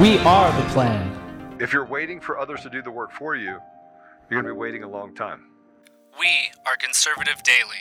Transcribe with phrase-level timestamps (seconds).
[0.00, 1.56] We are the plan.
[1.58, 3.58] If you're waiting for others to do the work for you,
[4.28, 5.46] you're going to be waiting a long time.
[6.20, 6.28] We
[6.66, 7.80] are Conservative Daily.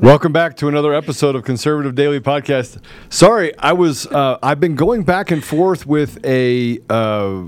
[0.00, 2.82] Welcome back to another episode of Conservative Daily Podcast.
[3.10, 7.44] Sorry, I was uh, I've been going back and forth with a uh,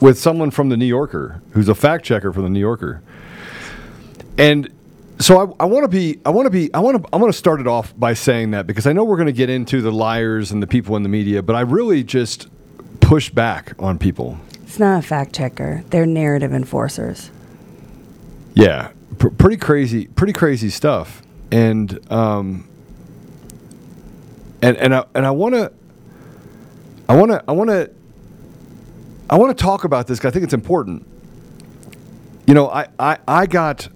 [0.00, 3.00] with someone from the New Yorker who's a fact checker for the New Yorker,
[4.36, 4.68] and
[5.20, 7.32] so I, I want to be I want to be I want to I want
[7.32, 9.80] to start it off by saying that because I know we're going to get into
[9.82, 12.48] the liars and the people in the media, but I really just
[13.00, 14.38] push back on people.
[14.62, 15.82] It's not a fact checker.
[15.90, 17.30] They're narrative enforcers.
[18.54, 22.68] Yeah, pr- pretty crazy, pretty crazy stuff, and um,
[24.62, 25.72] and and I and I want to,
[27.08, 27.90] I want to, I want to,
[29.30, 30.18] I want to talk about this.
[30.20, 31.06] 'cause I think it's important.
[32.46, 33.88] You know, I I I got.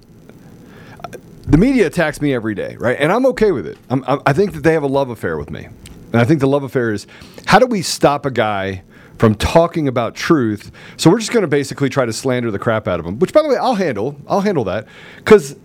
[1.43, 2.97] The media attacks me every day, right?
[2.99, 3.77] And I'm okay with it.
[3.91, 5.67] I'm, I think that they have a love affair with me.
[6.13, 7.07] And I think the love affair is
[7.47, 8.83] how do we stop a guy
[9.19, 10.71] from talking about truth?
[10.97, 13.33] So we're just going to basically try to slander the crap out of him, which,
[13.33, 14.17] by the way, I'll handle.
[14.29, 14.87] I'll handle that
[15.17, 15.57] because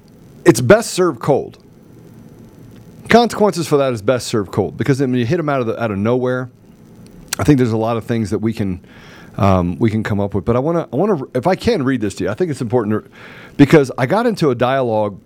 [0.45, 1.63] it's best served cold.
[3.09, 5.81] Consequences for that is best served cold because when you hit him out of the,
[5.81, 6.49] out of nowhere,
[7.39, 8.85] I think there's a lot of things that we can
[9.38, 10.44] um, we can come up with.
[10.44, 12.33] But I want to I want to if I can read this to you, I
[12.33, 13.11] think it's important to,
[13.55, 15.19] because I got into a dialogue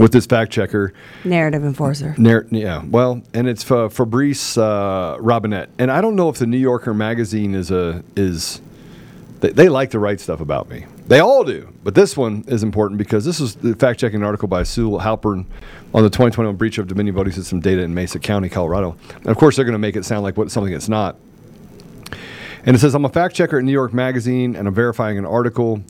[0.00, 0.92] with this fact checker.
[1.24, 2.14] Narrative enforcer.
[2.18, 6.46] Nar- yeah, well, and it's uh, Fabrice uh, Robinette, and I don't know if the
[6.46, 8.60] New Yorker magazine is a is
[9.40, 10.86] they, they like to write stuff about me.
[11.06, 14.48] They all do, but this one is important because this is the fact checking article
[14.48, 15.44] by Sue Halpern
[15.92, 18.96] on the 2021 breach of Dominion voting system data in Mesa County, Colorado.
[19.16, 21.16] And of course, they're going to make it sound like what something it's not.
[22.64, 25.24] And it says, I'm a fact checker at New York Magazine and I'm verifying an
[25.24, 25.82] article,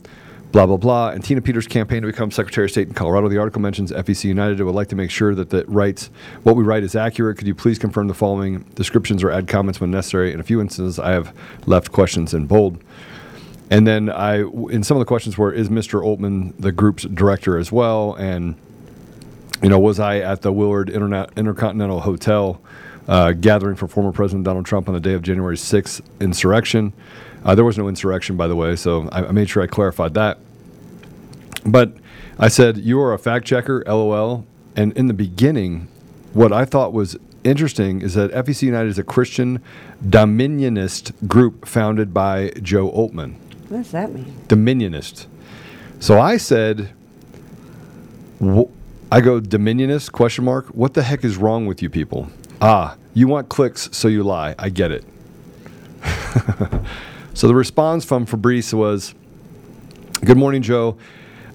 [0.51, 1.09] blah, blah, blah.
[1.09, 3.29] And Tina Peters' campaign to become Secretary of State in Colorado.
[3.29, 6.09] The article mentions FEC United would like to make sure that the writes
[6.43, 7.37] what we write is accurate.
[7.37, 10.33] Could you please confirm the following descriptions or add comments when necessary?
[10.33, 11.33] In a few instances, I have
[11.65, 12.83] left questions in bold.
[13.69, 16.03] And then I, in some of the questions were, is Mr.
[16.03, 18.15] Oltmann the group's director as well?
[18.15, 18.55] And
[19.63, 22.59] you know, was I at the Willard Interna- Intercontinental Hotel
[23.07, 26.93] uh, gathering for former President Donald Trump on the day of January 6th insurrection?
[27.43, 30.13] Uh, there was no insurrection, by the way, so I, I made sure I clarified
[30.13, 30.37] that.
[31.65, 31.93] But
[32.37, 34.45] I said, You are a fact checker, lol.
[34.75, 35.87] And in the beginning,
[36.33, 39.61] what I thought was interesting is that FEC United is a Christian
[40.07, 43.35] dominionist group founded by Joe Oltmann.
[43.67, 44.33] What does that mean?
[44.47, 45.25] Dominionist.
[45.99, 46.91] So I said,
[48.43, 48.69] wh-
[49.11, 50.67] I go Dominionist question mark.
[50.67, 52.29] What the heck is wrong with you people?
[52.61, 54.55] Ah, you want clicks, so you lie.
[54.57, 55.03] I get it.
[57.33, 59.13] so the response from Fabrice was,
[60.23, 60.97] "Good morning, Joe.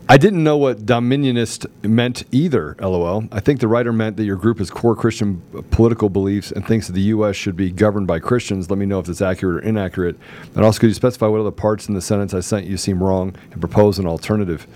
[0.09, 3.25] I didn't know what dominionist meant either, lol.
[3.33, 5.43] I think the writer meant that your group has core Christian
[5.73, 7.35] political beliefs and thinks that the U.S.
[7.35, 8.71] should be governed by Christians.
[8.71, 10.17] Let me know if that's accurate or inaccurate.
[10.55, 13.03] And also, could you specify what other parts in the sentence I sent you seem
[13.03, 14.69] wrong and propose an alternative?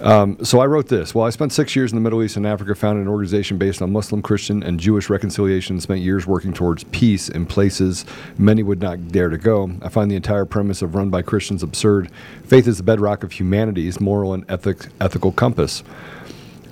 [0.00, 1.14] Um, so I wrote this.
[1.14, 3.82] Well, I spent six years in the Middle East and Africa, founded an organization based
[3.82, 8.06] on Muslim, Christian, and Jewish reconciliation, and spent years working towards peace in places
[8.38, 9.70] many would not dare to go.
[9.82, 12.10] I find the entire premise of run by Christians absurd.
[12.44, 15.82] Faith is the bedrock of humanity's moral and ethic, ethical compass.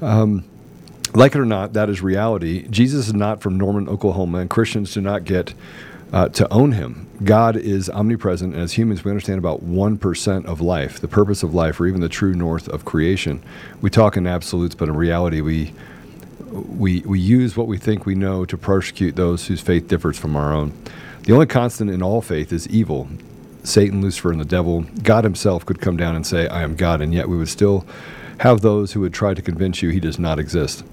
[0.00, 0.44] Um,
[1.14, 2.66] like it or not, that is reality.
[2.68, 5.54] Jesus is not from Norman, Oklahoma, and Christians do not get
[6.12, 7.06] uh, to own him.
[7.24, 11.52] God is omnipresent, and as humans, we understand about 1% of life, the purpose of
[11.54, 13.42] life, or even the true north of creation.
[13.80, 15.74] We talk in absolutes, but in reality, we,
[16.50, 20.36] we, we use what we think we know to persecute those whose faith differs from
[20.36, 20.72] our own.
[21.22, 23.08] The only constant in all faith is evil.
[23.64, 24.86] Satan, Lucifer, and the devil.
[25.02, 27.84] God himself could come down and say, I am God, and yet we would still
[28.38, 30.84] have those who would try to convince you he does not exist.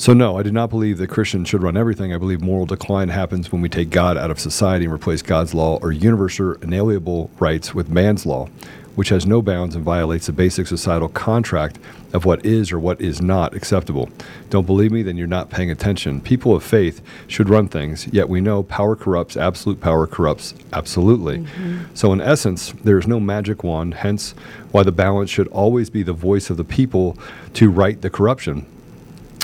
[0.00, 2.14] So, no, I do not believe that Christians should run everything.
[2.14, 5.52] I believe moral decline happens when we take God out of society and replace God's
[5.52, 8.48] law or universal inalienable rights with man's law,
[8.94, 11.78] which has no bounds and violates the basic societal contract
[12.14, 14.08] of what is or what is not acceptable.
[14.48, 15.02] Don't believe me?
[15.02, 16.22] Then you're not paying attention.
[16.22, 21.40] People of faith should run things, yet we know power corrupts, absolute power corrupts absolutely.
[21.40, 21.94] Mm-hmm.
[21.94, 24.34] So, in essence, there is no magic wand, hence
[24.70, 27.18] why the balance should always be the voice of the people
[27.52, 28.64] to right the corruption.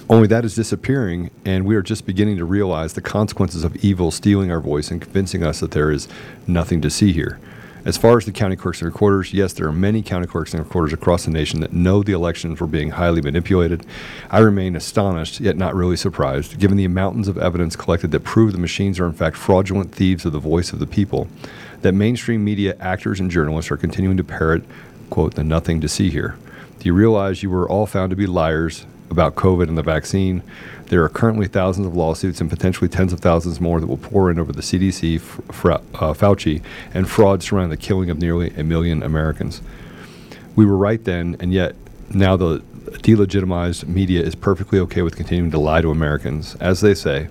[0.08, 4.12] Only that is disappearing, and we are just beginning to realize the consequences of evil
[4.12, 6.06] stealing our voice and convincing us that there is
[6.46, 7.40] nothing to see here.
[7.84, 10.62] As far as the county clerks and recorders, yes, there are many county clerks and
[10.62, 13.84] recorders across the nation that know the elections were being highly manipulated.
[14.30, 18.52] I remain astonished, yet not really surprised, given the mountains of evidence collected that prove
[18.52, 21.26] the machines are in fact fraudulent thieves of the voice of the people,
[21.82, 24.62] that mainstream media actors and journalists are continuing to parrot,
[25.10, 26.36] quote, the nothing to see here.
[26.78, 30.42] Do you realize you were all found to be liars about COVID and the vaccine?
[30.86, 34.30] There are currently thousands of lawsuits and potentially tens of thousands more that will pour
[34.30, 36.62] in over the CDC, Fra- uh, Fauci,
[36.94, 39.62] and fraud surrounding the killing of nearly a million Americans.
[40.54, 41.74] We were right then, and yet
[42.10, 46.54] now the delegitimized media is perfectly okay with continuing to lie to Americans.
[46.60, 47.28] As they say,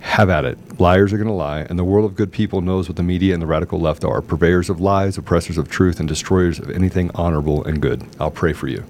[0.00, 0.58] have at it.
[0.78, 3.32] Liars are going to lie, and the world of good people knows what the media
[3.32, 7.10] and the radical left are purveyors of lies, oppressors of truth, and destroyers of anything
[7.14, 8.06] honorable and good.
[8.20, 8.84] I'll pray for you.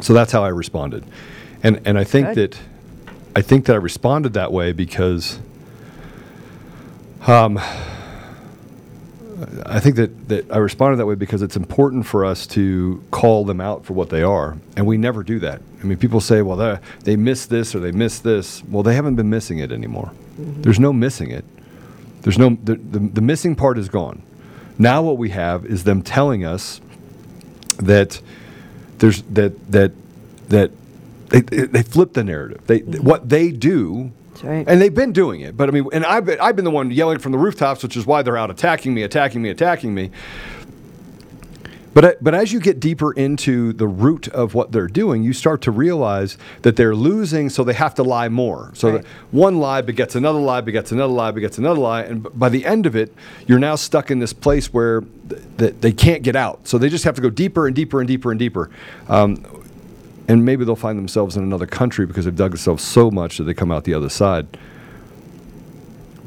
[0.00, 1.04] So that's how I responded.
[1.62, 2.52] And, and I think Good.
[2.52, 2.60] that
[3.36, 5.38] I think that I responded that way because
[7.26, 7.58] um,
[9.66, 13.44] I think that, that I responded that way because it's important for us to call
[13.44, 15.62] them out for what they are, and we never do that.
[15.80, 18.94] I mean, people say, "Well, they they missed this or they missed this." Well, they
[18.94, 20.10] haven't been missing it anymore.
[20.36, 21.44] There's no missing it.
[22.22, 24.22] There's no the, the the missing part is gone.
[24.78, 26.80] Now what we have is them telling us
[27.78, 28.20] that
[29.00, 29.92] there's that that
[30.48, 30.70] that
[31.28, 32.62] they they, flip the narrative.
[32.66, 33.04] They mm-hmm.
[33.04, 34.12] what they do
[34.42, 34.64] right.
[34.68, 35.56] and they've been doing it.
[35.56, 37.96] But I mean, and I've been, I've been the one yelling from the rooftops, which
[37.96, 40.10] is why they're out attacking me, attacking me, attacking me.
[41.92, 45.60] But, but as you get deeper into the root of what they're doing, you start
[45.62, 48.70] to realize that they're losing, so they have to lie more.
[48.74, 49.04] So Right.
[49.32, 52.86] one lie begets another lie, begets another lie, begets another lie, and by the end
[52.86, 53.12] of it,
[53.46, 56.60] you're now stuck in this place where th- th- they can't get out.
[56.68, 58.70] So they just have to go deeper and deeper and deeper and deeper.
[59.08, 59.42] Um,
[60.28, 63.44] and maybe they'll find themselves in another country because they've dug themselves so much that
[63.44, 64.46] they come out the other side.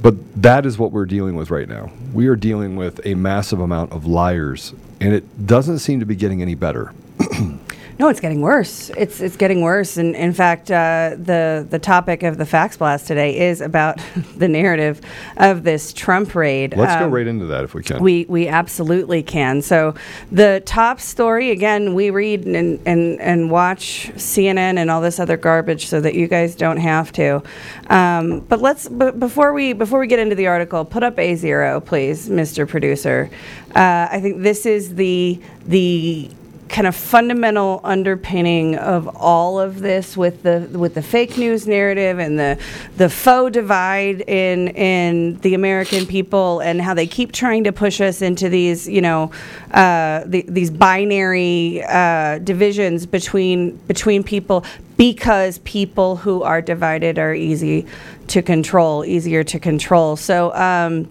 [0.04, 1.90] But that is what we're dealing with right now.
[2.12, 6.18] We are dealing with a massive amount of liars, and it doesn't seem to be
[6.18, 6.94] getting any better.
[8.00, 8.90] No, it's getting worse.
[8.98, 9.98] It's it's getting worse.
[9.98, 14.00] And in fact, uh, the the topic of the fax blast today is about
[14.36, 15.00] the narrative
[15.38, 16.76] of this Trump raid.
[16.76, 18.02] Let's go Um, right into that if we can.
[18.02, 19.62] We we absolutely can.
[19.62, 19.94] So
[20.32, 25.38] the top story again, we read and and and watch CNN and all this other
[25.38, 27.44] garbage so that you guys don't have to.
[27.90, 31.36] Um, but let's but before we before we get into the article, put up a
[31.36, 32.68] zero, please, Mr.
[32.68, 33.30] Producer.
[33.76, 36.30] Uh, I think this is the the
[36.74, 42.18] kind of fundamental underpinning of all of this with the with the fake news narrative
[42.18, 42.58] and the
[42.98, 48.02] the faux divide in in the American people and how they keep trying to push
[48.02, 49.32] us into these you know
[49.70, 54.66] uh, the, these binary uh, divisions between between people
[54.98, 57.86] because people who are divided are easy
[58.26, 60.16] to control easier to control.
[60.16, 61.08] So um,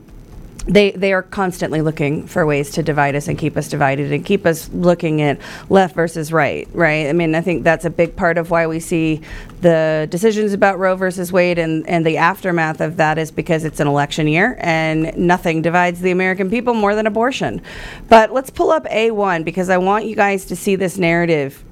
[0.66, 4.24] they they are constantly looking for ways to divide us and keep us divided and
[4.24, 7.08] keep us looking at left versus right right?
[7.08, 9.20] I mean i think that's a big part of why we see
[9.60, 13.80] the decisions about roe versus wade and and the aftermath of that is because it's
[13.80, 17.60] an election year and nothing divides the american people more than abortion.
[18.08, 21.64] But let's pull up a1 because i want you guys to see this narrative.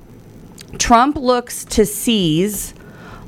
[0.78, 2.74] Trump looks to seize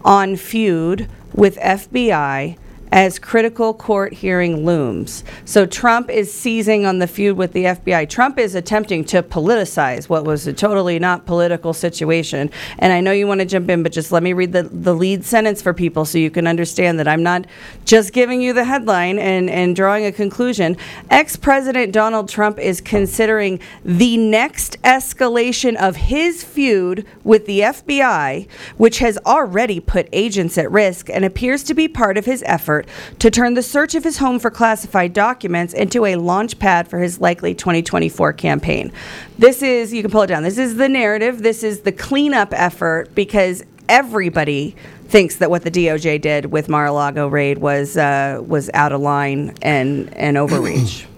[0.04, 2.56] on feud with FBI
[2.92, 5.24] as critical court hearing looms.
[5.46, 8.08] So Trump is seizing on the feud with the FBI.
[8.08, 12.50] Trump is attempting to politicize what was a totally not political situation.
[12.78, 14.94] And I know you want to jump in, but just let me read the, the
[14.94, 17.46] lead sentence for people so you can understand that I'm not
[17.86, 20.76] just giving you the headline and, and drawing a conclusion.
[21.08, 28.46] Ex President Donald Trump is considering the next escalation of his feud with the FBI,
[28.76, 32.81] which has already put agents at risk and appears to be part of his effort
[33.18, 36.98] to turn the search of his home for classified documents into a launch pad for
[36.98, 38.92] his likely 2024 campaign.
[39.38, 42.52] This is, you can pull it down, this is the narrative, this is the cleanup
[42.52, 44.74] effort because everybody
[45.12, 49.54] thinks that what the DOJ did with Mar-a-Lago raid was uh, was out of line
[49.60, 51.06] and and overreach.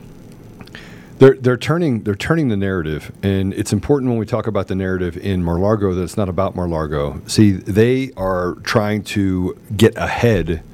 [1.19, 4.75] They're they're turning they're turning the narrative, and it's important when we talk about the
[4.75, 7.23] narrative in Mar-Largo that it's not about Mar-Largo.
[7.29, 10.65] See, they are trying to get ahead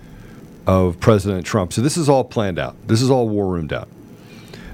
[0.66, 1.72] of President Trump.
[1.72, 2.76] So this is all planned out.
[2.86, 3.88] This is all war roomed out.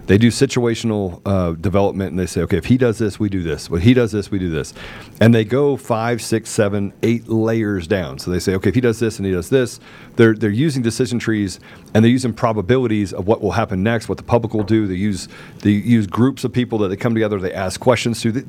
[0.06, 3.42] They do situational uh, development, and they say, okay, if he does this, we do
[3.42, 3.68] this.
[3.68, 4.72] When he does this, we do this,
[5.20, 8.20] and they go five, six, seven, eight layers down.
[8.20, 9.80] So they say, okay, if he does this and he does this,
[10.14, 11.58] they're they're using decision trees
[11.92, 14.86] and they're using probabilities of what will happen next, what the public will do.
[14.86, 15.28] They use
[15.60, 18.46] they use groups of people that they come together, they ask questions to.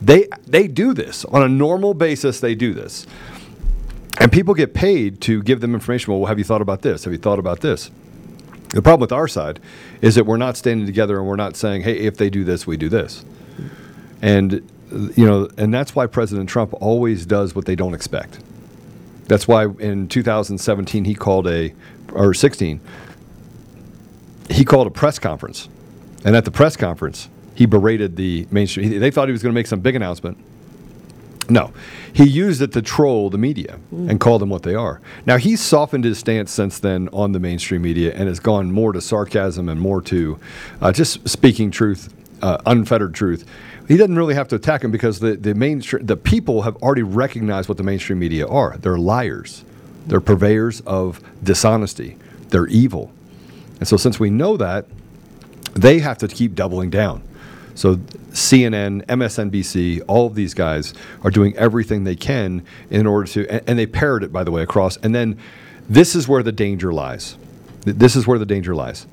[0.00, 2.38] They they do this on a normal basis.
[2.38, 3.08] They do this.
[4.18, 6.12] And people get paid to give them information.
[6.12, 7.04] Well, have you thought about this?
[7.04, 7.90] Have you thought about this?
[8.70, 9.60] The problem with our side
[10.00, 12.66] is that we're not standing together and we're not saying, hey, if they do this,
[12.66, 13.24] we do this.
[14.22, 14.68] And,
[15.16, 18.38] you know, and that's why President Trump always does what they don't expect.
[19.26, 21.72] That's why in 2017 he called a,
[22.12, 22.80] or 16,
[24.50, 25.68] he called a press conference.
[26.24, 29.00] And at the press conference, he berated the mainstream.
[29.00, 30.38] They thought he was going to make some big announcement.
[31.50, 31.72] No,
[32.12, 35.00] he used it to troll the media and call them what they are.
[35.26, 38.92] Now he's softened his stance since then on the mainstream media and has gone more
[38.92, 40.38] to sarcasm and more to
[40.80, 43.44] uh, just speaking truth, uh, unfettered truth.
[43.88, 47.02] He doesn't really have to attack him because the the mainstream the people have already
[47.02, 48.76] recognized what the mainstream media are.
[48.78, 49.64] They're liars.
[50.06, 52.16] They're purveyors of dishonesty.
[52.50, 53.12] They're evil.
[53.80, 54.86] And so since we know that,
[55.74, 57.22] they have to keep doubling down.
[57.74, 63.48] So CNN, MSNBC, all of these guys are doing everything they can in order to,
[63.48, 64.96] and, and they parrot it, by the way, across.
[64.98, 65.38] And then
[65.88, 67.36] this is where the danger lies.
[67.82, 69.06] This is where the danger lies.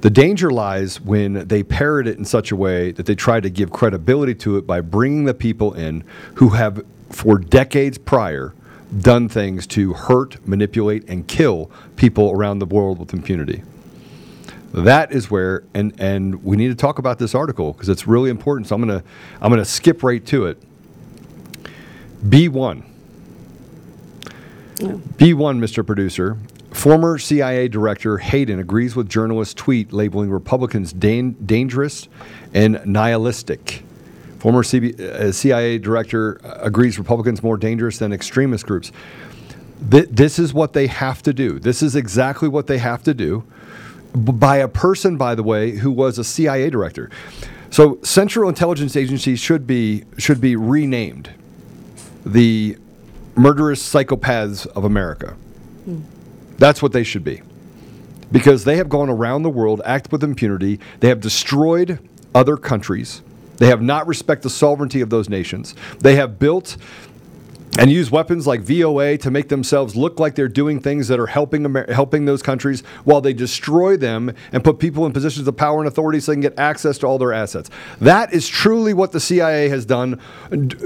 [0.00, 3.50] The danger lies when they parrot it in such a way that they try to
[3.50, 8.54] give credibility to it by bringing the people in who have, for decades prior,
[9.00, 13.62] done things to hurt, manipulate, and kill people around the world with impunity.
[14.72, 18.30] That is where, and and we need to talk about this article because it's really
[18.30, 18.66] important.
[18.66, 19.02] So I'm gonna
[19.40, 20.62] I'm gonna skip right to it.
[22.28, 22.84] B one.
[25.16, 25.84] B one, Mr.
[25.84, 26.36] Producer.
[26.72, 32.08] Former CIA Director Hayden agrees with journalist tweet labeling Republicans dan- dangerous
[32.52, 33.82] and nihilistic.
[34.38, 38.92] Former CB, uh, CIA Director uh, agrees Republicans more dangerous than extremist groups.
[39.90, 41.58] Th- this is what they have to do.
[41.58, 43.42] This is exactly what they have to do
[44.14, 47.10] by a person, by the way, who was a CIA director.
[47.70, 51.30] So Central Intelligence Agency should be should be renamed
[52.24, 52.76] the
[53.34, 55.36] murderous psychopaths of America.
[55.84, 56.00] Hmm.
[56.58, 57.42] That's what they should be.
[58.32, 60.80] Because they have gone around the world, act with impunity.
[61.00, 61.98] They have destroyed
[62.34, 63.22] other countries.
[63.56, 65.74] They have not respected the sovereignty of those nations.
[66.00, 66.76] They have built
[67.78, 71.28] and use weapons like VOA to make themselves look like they're doing things that are
[71.28, 75.56] helping Amer- helping those countries while they destroy them and put people in positions of
[75.56, 77.70] power and authority so they can get access to all their assets.
[78.00, 80.20] That is truly what the CIA has done,
[80.50, 80.76] d-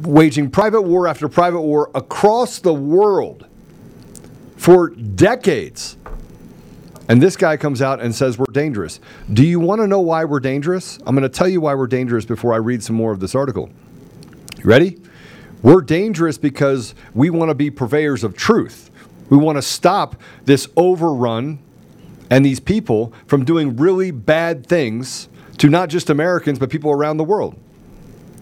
[0.00, 3.46] waging private war after private war across the world
[4.56, 5.98] for decades.
[7.10, 9.00] And this guy comes out and says we're dangerous.
[9.30, 10.98] Do you want to know why we're dangerous?
[11.04, 13.34] I'm going to tell you why we're dangerous before I read some more of this
[13.34, 13.68] article.
[14.56, 14.98] You ready?
[15.62, 18.90] We're dangerous because we want to be purveyors of truth.
[19.28, 21.58] We want to stop this overrun
[22.30, 27.16] and these people from doing really bad things to not just Americans, but people around
[27.16, 27.58] the world.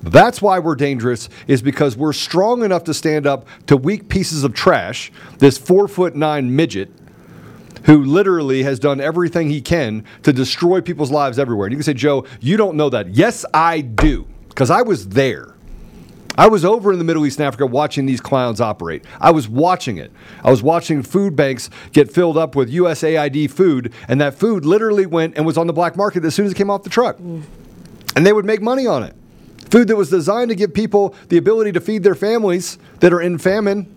[0.02, 4.44] That's why we're dangerous, is because we're strong enough to stand up to weak pieces
[4.44, 6.90] of trash, this four foot nine midget
[7.86, 11.66] who literally has done everything he can to destroy people's lives everywhere.
[11.66, 13.14] And you can say, Joe, you don't know that.
[13.14, 15.55] Yes, I do, because I was there.
[16.38, 19.04] I was over in the Middle East and Africa watching these clowns operate.
[19.20, 20.12] I was watching it.
[20.44, 25.06] I was watching food banks get filled up with USAID food, and that food literally
[25.06, 27.16] went and was on the black market as soon as it came off the truck.
[27.18, 27.42] Mm.
[28.14, 29.14] And they would make money on it.
[29.70, 33.20] Food that was designed to give people the ability to feed their families that are
[33.20, 33.92] in famine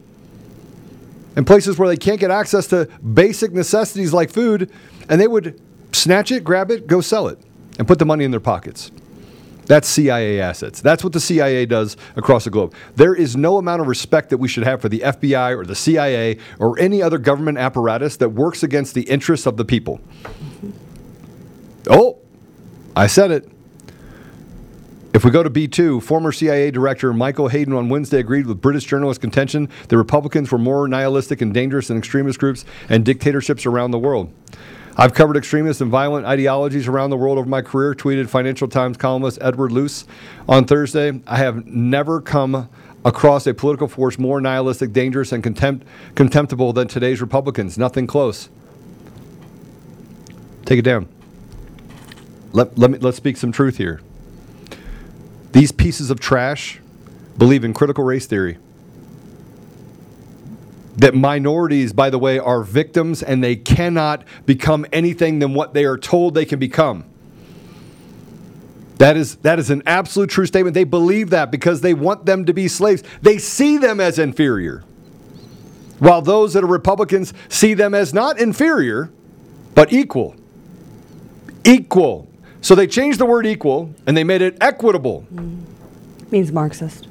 [1.36, 4.72] and places where they can't get access to basic necessities like food,
[5.10, 7.40] and they would snatch it, grab it, go sell it,
[7.78, 8.92] and put the money in their pockets.
[9.70, 10.82] That's CIA assets.
[10.82, 12.74] That's what the CIA does across the globe.
[12.96, 15.76] There is no amount of respect that we should have for the FBI or the
[15.76, 20.02] CIA or any other government apparatus that works against the interests of the people.
[21.88, 22.18] Oh,
[22.96, 23.48] I said it.
[25.14, 28.86] If we go to B2, former CIA Director Michael Hayden on Wednesday agreed with British
[28.86, 33.92] journalist contention that Republicans were more nihilistic and dangerous than extremist groups and dictatorships around
[33.92, 34.34] the world.
[35.00, 38.98] I've covered extremist and violent ideologies around the world over my career, tweeted Financial Times
[38.98, 40.04] columnist Edward Luce
[40.46, 41.22] on Thursday.
[41.26, 42.68] I have never come
[43.06, 47.78] across a political force more nihilistic, dangerous, and contempt- contemptible than today's Republicans.
[47.78, 48.50] Nothing close.
[50.66, 51.08] Take it down.
[52.52, 54.02] let, let me, let's speak some truth here.
[55.54, 56.82] These pieces of trash
[57.38, 58.58] believe in critical race theory.
[60.98, 65.86] That minorities, by the way, are victims and they cannot become anything than what they
[65.86, 67.06] are told they can become.
[68.98, 70.74] That is, that is an absolute true statement.
[70.74, 73.02] They believe that because they want them to be slaves.
[73.22, 74.84] They see them as inferior.
[76.00, 79.10] While those that are Republicans see them as not inferior,
[79.74, 80.36] but equal.
[81.64, 82.28] Equal.
[82.62, 85.26] So they changed the word equal and they made it equitable.
[85.34, 85.64] Mm.
[86.30, 87.08] Means Marxist.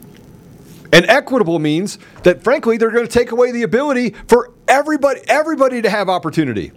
[0.93, 5.83] And equitable means that frankly they're going to take away the ability for everybody everybody
[5.83, 6.73] to have opportunity.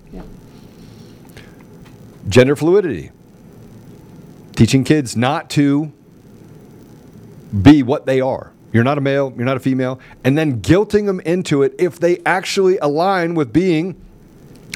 [2.28, 3.12] Gender fluidity.
[4.56, 5.92] Teaching kids not to
[7.62, 8.52] be what they are.
[8.74, 12.00] You're not a male, you're not a female, and then guilting them into it if
[12.00, 14.00] they actually align with being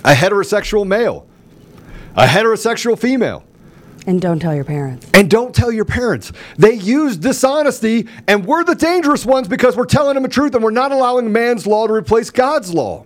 [0.03, 1.25] a heterosexual male,
[2.15, 3.44] a heterosexual female.
[4.07, 5.09] And don't tell your parents.
[5.13, 6.31] And don't tell your parents.
[6.57, 10.63] They use dishonesty, and we're the dangerous ones because we're telling them the truth and
[10.63, 13.05] we're not allowing man's law to replace God's law.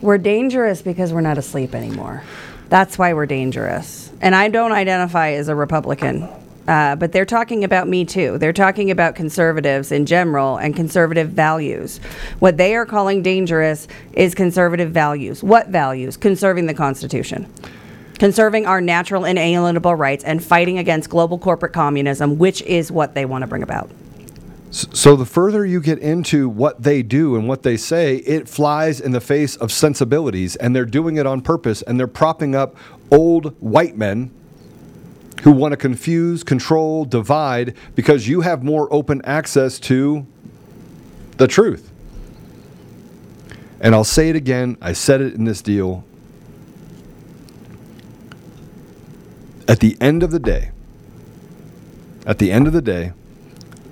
[0.00, 2.22] We're dangerous because we're not asleep anymore.
[2.68, 4.12] That's why we're dangerous.
[4.20, 6.28] And I don't identify as a Republican.
[6.68, 8.38] Uh, but they're talking about me too.
[8.38, 11.98] They're talking about conservatives in general and conservative values.
[12.38, 15.42] What they are calling dangerous is conservative values.
[15.42, 16.16] What values?
[16.16, 17.52] Conserving the Constitution,
[18.20, 23.24] conserving our natural inalienable rights, and fighting against global corporate communism, which is what they
[23.24, 23.90] want to bring about.
[24.70, 29.00] So the further you get into what they do and what they say, it flies
[29.00, 32.76] in the face of sensibilities, and they're doing it on purpose, and they're propping up
[33.10, 34.30] old white men
[35.42, 40.26] who want to confuse, control, divide because you have more open access to
[41.38, 41.90] the truth.
[43.80, 46.04] And I'll say it again, I said it in this deal.
[49.70, 50.72] At the end of the day,
[52.26, 53.12] at the end of the day,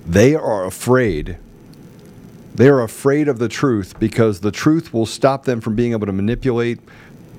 [0.05, 1.39] they are afraid.
[2.53, 6.07] They are afraid of the truth because the truth will stop them from being able
[6.07, 6.81] to manipulate.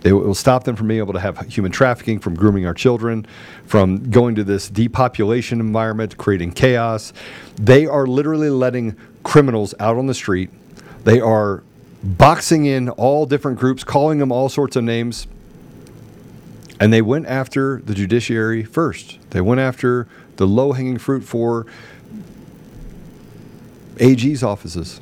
[0.05, 3.27] It will stop them from being able to have human trafficking, from grooming our children,
[3.65, 7.11] from going to this depopulation environment, creating chaos.
[7.57, 10.49] They are literally letting criminals out on the street.
[11.03, 11.61] They are
[12.01, 15.27] boxing in all different groups, calling them all sorts of names.
[16.79, 19.19] And they went after the judiciary first.
[19.31, 21.65] They went after the low hanging fruit for
[23.99, 25.01] AG's offices,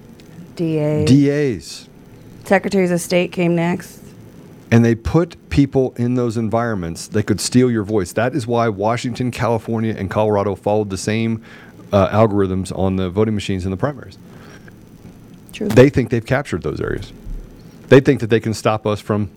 [0.55, 1.05] DA.
[1.05, 1.87] DAs.
[2.45, 4.01] Secretaries of State came next.
[4.71, 8.11] And they put people in those environments that could steal your voice.
[8.13, 11.43] That is why Washington, California, and Colorado followed the same
[11.93, 14.17] uh, algorithms on the voting machines in the primaries.
[15.53, 15.67] True.
[15.67, 17.13] They think they've captured those areas.
[17.87, 19.29] They think that they can stop us from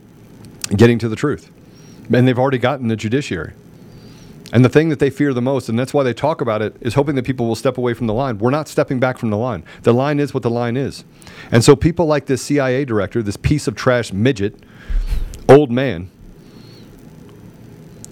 [0.74, 1.50] getting to the truth.
[2.12, 3.52] And they've already gotten the judiciary.
[4.52, 6.74] And the thing that they fear the most, and that's why they talk about it,
[6.80, 8.38] is hoping that people will step away from the line.
[8.38, 9.64] We're not stepping back from the line.
[9.82, 11.04] The line is what the line is.
[11.52, 14.56] And so people like this CIA director, this piece of trash midget,
[15.48, 16.10] old man,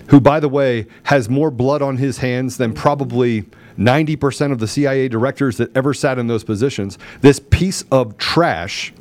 [0.08, 3.42] who, by the way, has more blood on his hands than probably
[3.76, 8.92] 90% of the CIA directors that ever sat in those positions, this piece of trash,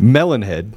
[0.00, 0.72] melonhead,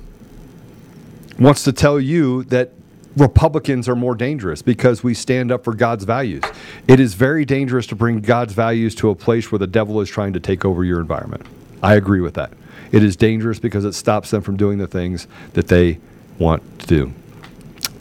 [1.40, 2.72] wants to tell you that
[3.16, 6.44] Republicans are more dangerous because we stand up for God's values.
[6.88, 10.10] It is very dangerous to bring God's values to a place where the devil is
[10.10, 11.46] trying to take over your environment.
[11.82, 12.52] I agree with that.
[12.92, 16.00] It is dangerous because it stops them from doing the things that they
[16.40, 17.14] want to do.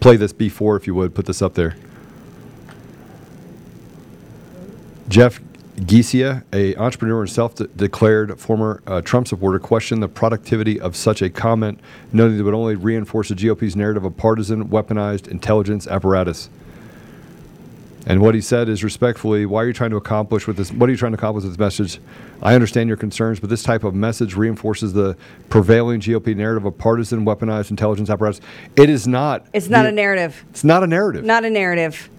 [0.00, 1.14] Play this before, if you would.
[1.14, 1.77] Put this up there.
[5.09, 5.40] Jeff
[5.76, 11.28] Giesea, a entrepreneur and self-declared former uh, Trump supporter, questioned the productivity of such a
[11.28, 11.80] comment,
[12.12, 16.48] noting that it would only reinforce the GOP's narrative of partisan, weaponized intelligence apparatus.
[18.06, 20.70] And what he said is respectfully, why are you trying to accomplish with this?
[20.70, 22.00] What are you trying to accomplish with this message?
[22.42, 25.16] I understand your concerns, but this type of message reinforces the
[25.48, 28.42] prevailing GOP narrative of partisan, weaponized intelligence apparatus.
[28.76, 29.46] It is not.
[29.54, 30.44] It's not the- a narrative.
[30.50, 31.24] It's not a narrative.
[31.24, 32.10] Not a narrative.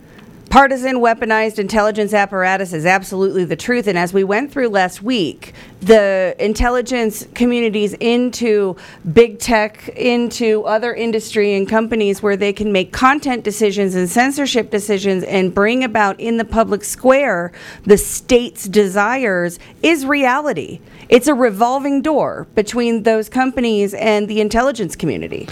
[0.55, 3.87] Partisan weaponized intelligence apparatus is absolutely the truth.
[3.87, 8.77] And as we went through last week, the intelligence communities into
[9.11, 14.71] big tech, into other industry and companies where they can make content decisions and censorship
[14.71, 17.51] decisions and bring about in the public square
[17.83, 20.79] the state's desires is reality.
[21.09, 25.49] It's a revolving door between those companies and the intelligence community.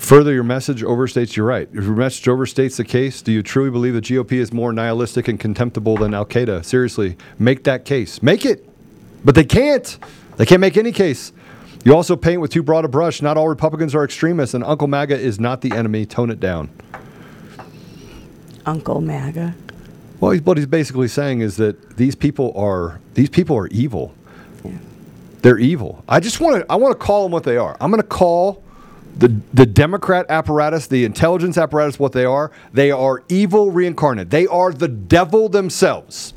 [0.00, 1.68] Further, your message overstates your right.
[1.72, 5.28] If your message overstates the case, do you truly believe the GOP is more nihilistic
[5.28, 6.64] and contemptible than Al Qaeda?
[6.64, 8.22] Seriously, make that case.
[8.22, 8.66] Make it.
[9.24, 9.98] But they can't.
[10.36, 11.32] They can't make any case.
[11.84, 13.20] You also paint with too broad a brush.
[13.20, 16.06] Not all Republicans are extremists, and Uncle MAGA is not the enemy.
[16.06, 16.70] Tone it down.
[18.64, 19.54] Uncle MAGA.
[20.18, 24.14] Well, he's, what he's basically saying is that these people are these people are evil.
[25.42, 26.02] They're evil.
[26.08, 27.76] I just want to I want to call them what they are.
[27.80, 28.64] I'm going to call
[29.20, 32.50] the the Democrat apparatus, the intelligence apparatus, what they are.
[32.72, 34.30] They are evil reincarnate.
[34.30, 36.34] They are the devil themselves.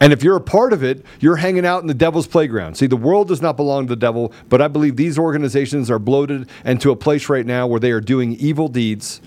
[0.00, 2.76] And if you're a part of it, you're hanging out in the devil's playground.
[2.76, 5.98] See, the world does not belong to the devil, but I believe these organizations are
[5.98, 9.20] bloated and to a place right now where they are doing evil deeds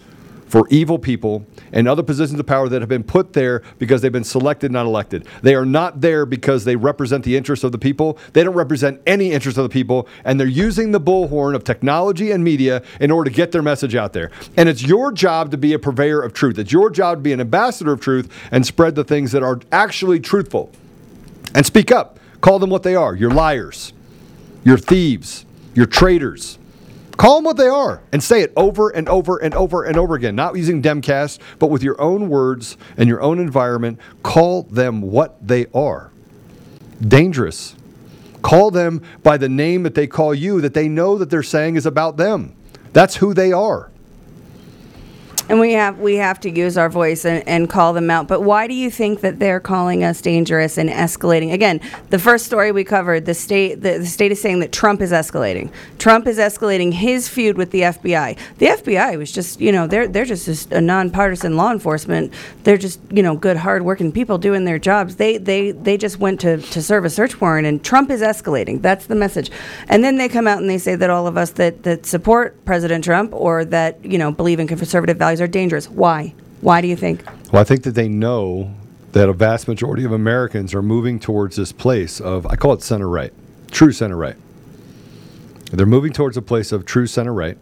[0.51, 4.11] for evil people and other positions of power that have been put there because they've
[4.11, 5.25] been selected, not elected.
[5.41, 8.17] They are not there because they represent the interests of the people.
[8.33, 12.31] They don't represent any interest of the people, and they're using the bullhorn of technology
[12.31, 14.29] and media in order to get their message out there.
[14.57, 16.59] And it's your job to be a purveyor of truth.
[16.59, 19.61] It's your job to be an ambassador of truth and spread the things that are
[19.71, 20.69] actually truthful.
[21.55, 22.19] And speak up.
[22.41, 23.15] Call them what they are.
[23.15, 23.93] You're liars.
[24.65, 25.45] You're thieves.
[25.73, 26.57] You're traitors.
[27.21, 30.15] Call them what they are and say it over and over and over and over
[30.15, 33.99] again, not using Demcast, but with your own words and your own environment.
[34.23, 36.09] Call them what they are.
[36.99, 37.75] Dangerous.
[38.41, 41.75] Call them by the name that they call you, that they know that they're saying
[41.75, 42.55] is about them.
[42.91, 43.91] That's who they are.
[45.49, 48.27] And we have we have to use our voice and, and call them out.
[48.27, 51.51] But why do you think that they're calling us dangerous and escalating?
[51.51, 55.01] Again, the first story we covered, the state the, the state is saying that Trump
[55.01, 55.71] is escalating.
[55.99, 58.37] Trump is escalating his feud with the FBI.
[58.59, 62.33] The FBI was just you know they're they're just, just a nonpartisan law enforcement.
[62.63, 65.17] They're just you know good hardworking people doing their jobs.
[65.17, 68.81] They they they just went to to serve a search warrant, and Trump is escalating.
[68.81, 69.51] That's the message.
[69.89, 72.63] And then they come out and they say that all of us that that support
[72.65, 75.87] President Trump or that you know believe in conservative values are dangerous.
[75.87, 76.33] Why?
[76.61, 77.23] Why do you think?
[77.51, 78.73] Well, I think that they know
[79.11, 82.81] that a vast majority of Americans are moving towards this place of, I call it
[82.81, 83.33] center right,
[83.69, 84.35] true center right.
[85.71, 87.57] They're moving towards a place of true center right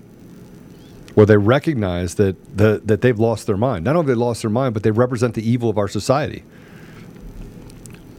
[1.16, 3.84] where they recognize that, the, that they've lost their mind.
[3.84, 6.44] Not only have they lost their mind, but they represent the evil of our society.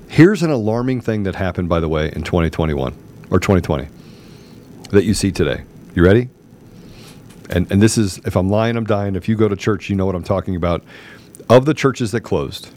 [0.09, 2.95] Here's an alarming thing that happened, by the way, in 2021
[3.31, 3.89] or 2020
[4.91, 5.65] that you see today.
[5.95, 6.29] You ready?
[7.51, 9.17] And, and this is, if I'm lying, I'm dying.
[9.17, 10.83] If you go to church, you know what I'm talking about.
[11.49, 12.71] Of the churches that closed,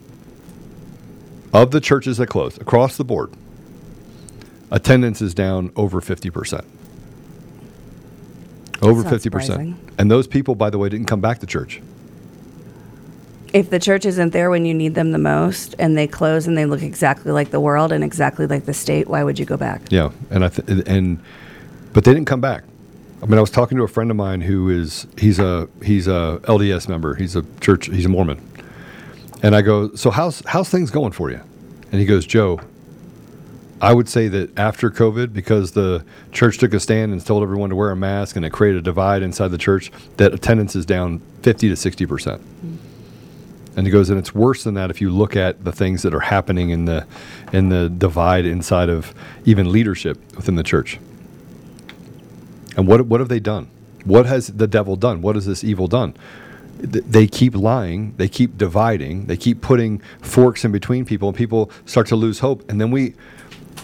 [1.53, 3.31] of the churches that closed across the board,
[4.71, 6.65] attendance is down over 50%.
[8.81, 9.21] Over That's 50%.
[9.21, 9.91] surprising.
[9.97, 11.81] And those people, by the way, didn't come back to church.
[13.53, 16.57] If the church isn't there when you need them the most, and they close and
[16.57, 19.57] they look exactly like the world and exactly like the state, why would you go
[19.57, 19.83] back?
[19.91, 21.21] Yeah, and I th- and
[21.93, 22.63] but they didn't come back.
[23.23, 26.07] I mean, I was talking to a friend of mine who is he's a he's
[26.07, 27.15] a LDS member.
[27.15, 27.86] He's a church.
[27.86, 28.45] He's a Mormon.
[29.41, 31.39] And I go, so how's how's things going for you?
[31.91, 32.59] And he goes, Joe.
[33.81, 37.69] I would say that after COVID, because the church took a stand and told everyone
[37.69, 40.86] to wear a mask, and it created a divide inside the church, that attendance is
[40.86, 42.41] down fifty to sixty percent.
[42.41, 42.75] Hmm.
[43.77, 46.13] And he goes, and it's worse than that if you look at the things that
[46.13, 47.05] are happening in the
[47.53, 49.13] in the divide inside of
[49.45, 50.99] even leadership within the church.
[52.75, 53.69] And what what have they done?
[54.05, 55.21] What has the devil done?
[55.21, 56.15] What has this evil done?
[56.77, 58.13] They keep lying.
[58.17, 59.27] They keep dividing.
[59.27, 62.69] They keep putting forks in between people, and people start to lose hope.
[62.69, 63.13] And then we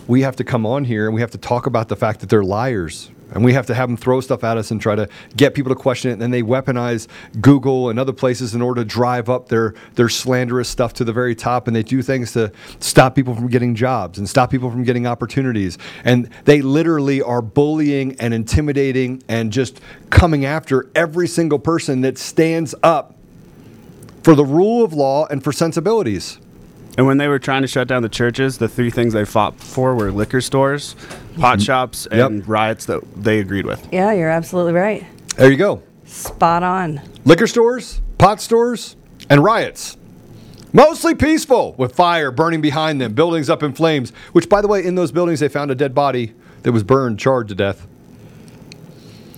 [0.07, 2.29] we have to come on here and we have to talk about the fact that
[2.29, 3.11] they're liars.
[3.31, 5.73] And we have to have them throw stuff at us and try to get people
[5.73, 6.13] to question it.
[6.13, 7.07] And then they weaponize
[7.41, 11.13] Google and other places in order to drive up their, their slanderous stuff to the
[11.13, 11.67] very top.
[11.67, 15.05] And they do things to stop people from getting jobs and stop people from getting
[15.05, 15.77] opportunities.
[16.03, 22.17] And they literally are bullying and intimidating and just coming after every single person that
[22.17, 23.15] stands up
[24.23, 26.39] for the rule of law and for sensibilities.
[26.99, 29.57] And when they were trying to shut down the churches, the three things they fought
[29.57, 30.97] for were liquor stores,
[31.39, 31.65] pot mhm.
[31.65, 32.43] shops, and Yep.
[32.45, 33.87] riots that they agreed with.
[33.89, 35.05] Yeah, you're absolutely right.
[35.37, 35.81] There you go.
[36.03, 36.99] Spot on.
[37.23, 38.97] liquor stores, pot stores,
[39.29, 39.95] and riots.
[40.73, 44.11] Mostly peaceful, with fire burning behind them, buildings up in flames.
[44.33, 46.33] Which, by the way, in those buildings, they found a dead body
[46.63, 47.87] that was burned, charred to death.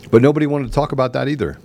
[0.09, 1.59] But nobody wanted to talk about that either.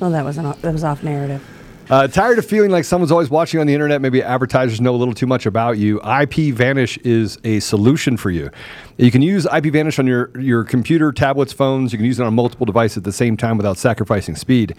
[0.00, 1.46] Well, that was an, that was off narrative.
[1.90, 4.00] Uh, tired of feeling like someone's always watching on the internet?
[4.00, 6.00] Maybe advertisers know a little too much about you.
[6.02, 8.48] IP Vanish is a solution for you.
[8.96, 11.92] You can use IP Vanish on your, your computer, tablets, phones.
[11.92, 14.76] You can use it on multiple devices at the same time without sacrificing speed.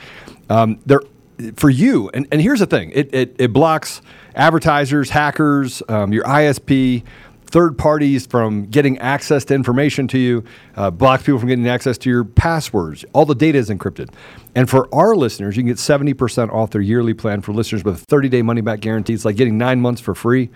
[0.49, 1.01] Um, they're
[1.57, 2.09] for you.
[2.13, 4.01] And, and here's the thing: it, it, it blocks
[4.35, 7.03] advertisers, hackers, um, your ISP
[7.51, 10.43] third parties from getting access to information to you,
[10.75, 13.03] uh, blocks people from getting access to your passwords.
[13.13, 14.09] All the data is encrypted.
[14.55, 17.95] And for our listeners, you can get 70% off their yearly plan for listeners with
[17.95, 19.13] a 30 day money back guarantee.
[19.13, 20.49] It's like getting nine months for free.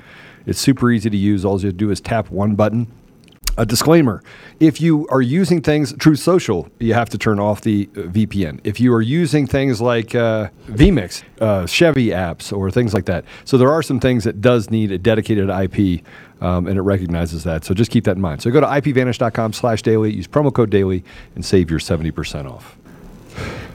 [0.45, 1.43] It's super easy to use.
[1.43, 2.88] All you have to do is tap one button.
[3.57, 4.21] A disclaimer
[4.59, 8.59] if you are using things, Truth Social, you have to turn off the uh, VPN.
[8.63, 13.25] If you are using things like uh, vMix, uh, Chevy apps, or things like that.
[13.43, 16.03] So there are some things that does need a dedicated IP,
[16.41, 17.65] um, and it recognizes that.
[17.65, 18.41] So just keep that in mind.
[18.41, 21.03] So go to ipvanish.com slash daily, use promo code daily,
[21.35, 22.77] and save your 70% off.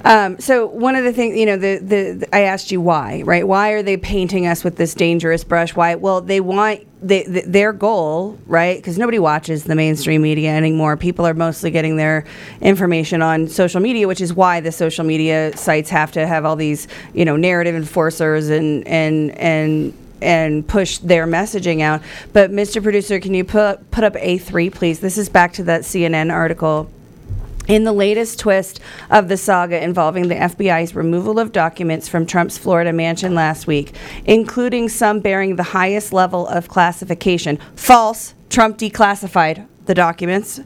[0.05, 3.23] Um, so one of the things, you know, the, the, the I asked you why,
[3.23, 3.47] right?
[3.47, 5.75] Why are they painting us with this dangerous brush?
[5.77, 5.95] Why?
[5.95, 8.77] Well, they want they, th their goal, right?
[8.77, 10.97] Because nobody watches the mainstream media anymore.
[10.97, 12.25] People are mostly getting their
[12.61, 16.57] information on social media, which is why the social media sites have to have all
[16.57, 22.03] these, you know, narrative enforcers and and and and push their messaging out.
[22.33, 22.83] But Mr.
[22.83, 25.01] Producer, can you put put up A three, please?
[25.01, 26.91] This is back to that CNN article
[27.71, 28.81] in the latest twist
[29.11, 33.95] of the saga involving the FBI's removal of documents from Trump's Florida mansion last week,
[34.25, 37.61] including some bearing the highest level of classification.
[37.77, 38.35] False.
[38.49, 40.61] Trump declassified the documents.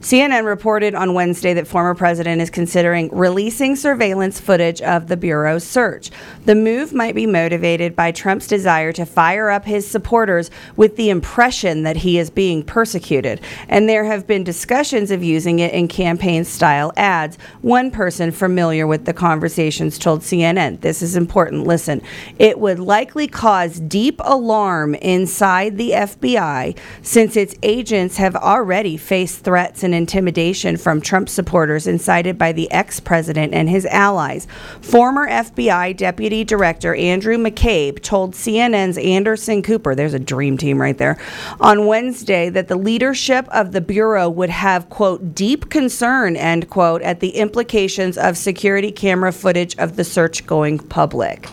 [0.00, 5.64] CNN reported on Wednesday that former president is considering releasing surveillance footage of the Bureau's
[5.64, 6.12] search.
[6.44, 11.10] The move might be motivated by Trump's desire to fire up his supporters with the
[11.10, 13.40] impression that he is being persecuted.
[13.68, 17.36] And there have been discussions of using it in campaign style ads.
[17.62, 21.66] One person familiar with the conversations told CNN this is important.
[21.66, 22.02] Listen,
[22.38, 29.40] it would likely cause deep alarm inside the FBI since its agents have already faced
[29.40, 34.46] threats and intimidation from Trump supporters incited by the ex president and his allies.
[34.82, 40.98] Former FBI Deputy Director Andrew McCabe told CNN's Anderson Cooper, there's a dream team right
[40.98, 41.16] there,
[41.58, 47.00] on Wednesday that the leadership of the Bureau would have, quote, deep concern, end quote,
[47.00, 51.48] at the implications of security camera footage of the search going public.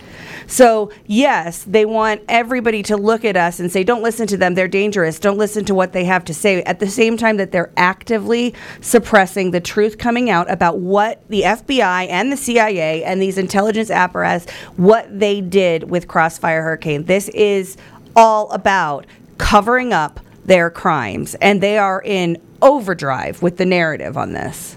[0.47, 4.55] So, yes, they want everybody to look at us and say, don't listen to them.
[4.55, 5.19] They're dangerous.
[5.19, 6.61] Don't listen to what they have to say.
[6.63, 11.41] At the same time, that they're actively suppressing the truth coming out about what the
[11.41, 17.05] FBI and the CIA and these intelligence apparatus, what they did with Crossfire Hurricane.
[17.05, 17.77] This is
[18.15, 19.05] all about
[19.37, 21.35] covering up their crimes.
[21.35, 24.75] And they are in overdrive with the narrative on this.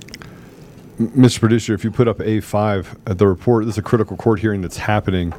[0.98, 1.38] Mr.
[1.38, 4.62] Producer, if you put up A5, uh, the report, this is a critical court hearing
[4.62, 5.32] that's happening.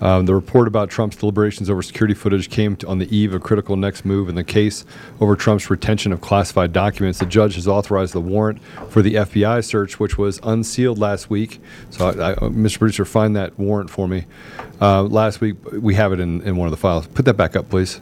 [0.00, 3.76] Um, the report about Trump's deliberations over security footage came on the eve of critical
[3.76, 4.84] next move in the case
[5.20, 7.18] over Trump's retention of classified documents.
[7.18, 11.60] The judge has authorized the warrant for the FBI search, which was unsealed last week.
[11.90, 12.78] So, I, I, Mr.
[12.78, 14.26] Producer, find that warrant for me.
[14.80, 17.06] Uh, last week, we have it in, in one of the files.
[17.08, 18.00] Put that back up, please.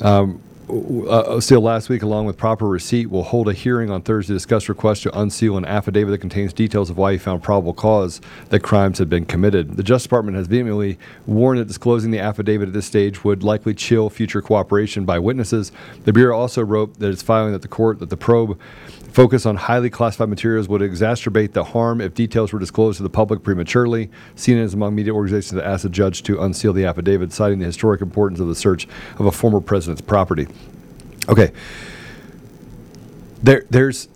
[0.00, 4.32] Um, uh, still last week, along with proper receipt, will hold a hearing on Thursday
[4.32, 7.72] to discuss requests to unseal an affidavit that contains details of why he found probable
[7.72, 9.76] cause that crimes had been committed.
[9.76, 13.74] The Justice Department has vehemently warned that disclosing the affidavit at this stage would likely
[13.74, 15.70] chill future cooperation by witnesses.
[16.04, 18.58] The Bureau also wrote that it's filing that the court that the probe
[19.16, 23.08] focus on highly classified materials would exacerbate the harm if details were disclosed to the
[23.08, 24.10] public prematurely.
[24.34, 27.64] CNN is among media organizations that asked the judge to unseal the affidavit, citing the
[27.64, 28.86] historic importance of the search
[29.18, 30.46] of a former president's property.
[31.28, 31.52] Okay.
[33.42, 34.08] There, there's,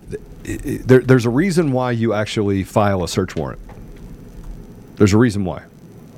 [0.42, 3.60] there, there's a reason why you actually file a search warrant.
[4.96, 5.64] There's a reason why.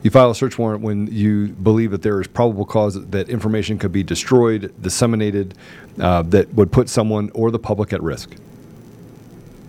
[0.02, 3.78] You file a search warrant when you believe that there is probable cause that information
[3.78, 5.54] could be destroyed, disseminated,
[6.00, 8.34] uh, that would put someone or the public at risk.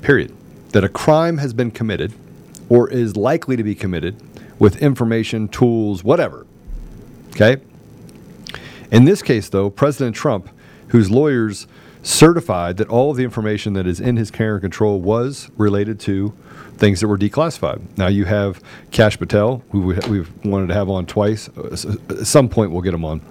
[0.02, 0.36] Period.
[0.72, 2.14] That a crime has been committed
[2.70, 4.16] or is likely to be committed
[4.58, 6.48] with information, tools, whatever.
[7.32, 7.58] Okay?
[8.92, 10.50] In this case, though, President Trump,
[10.94, 11.66] whose lawyers
[12.04, 16.00] certified that all of the information that is in his care and control was related
[16.00, 16.32] to
[16.78, 17.82] things that were declassified.
[17.98, 21.50] Now you have Kash Patel, who we, we've wanted to have on twice.
[21.58, 21.74] Uh,
[22.10, 23.22] At uh, some point, we'll get him on.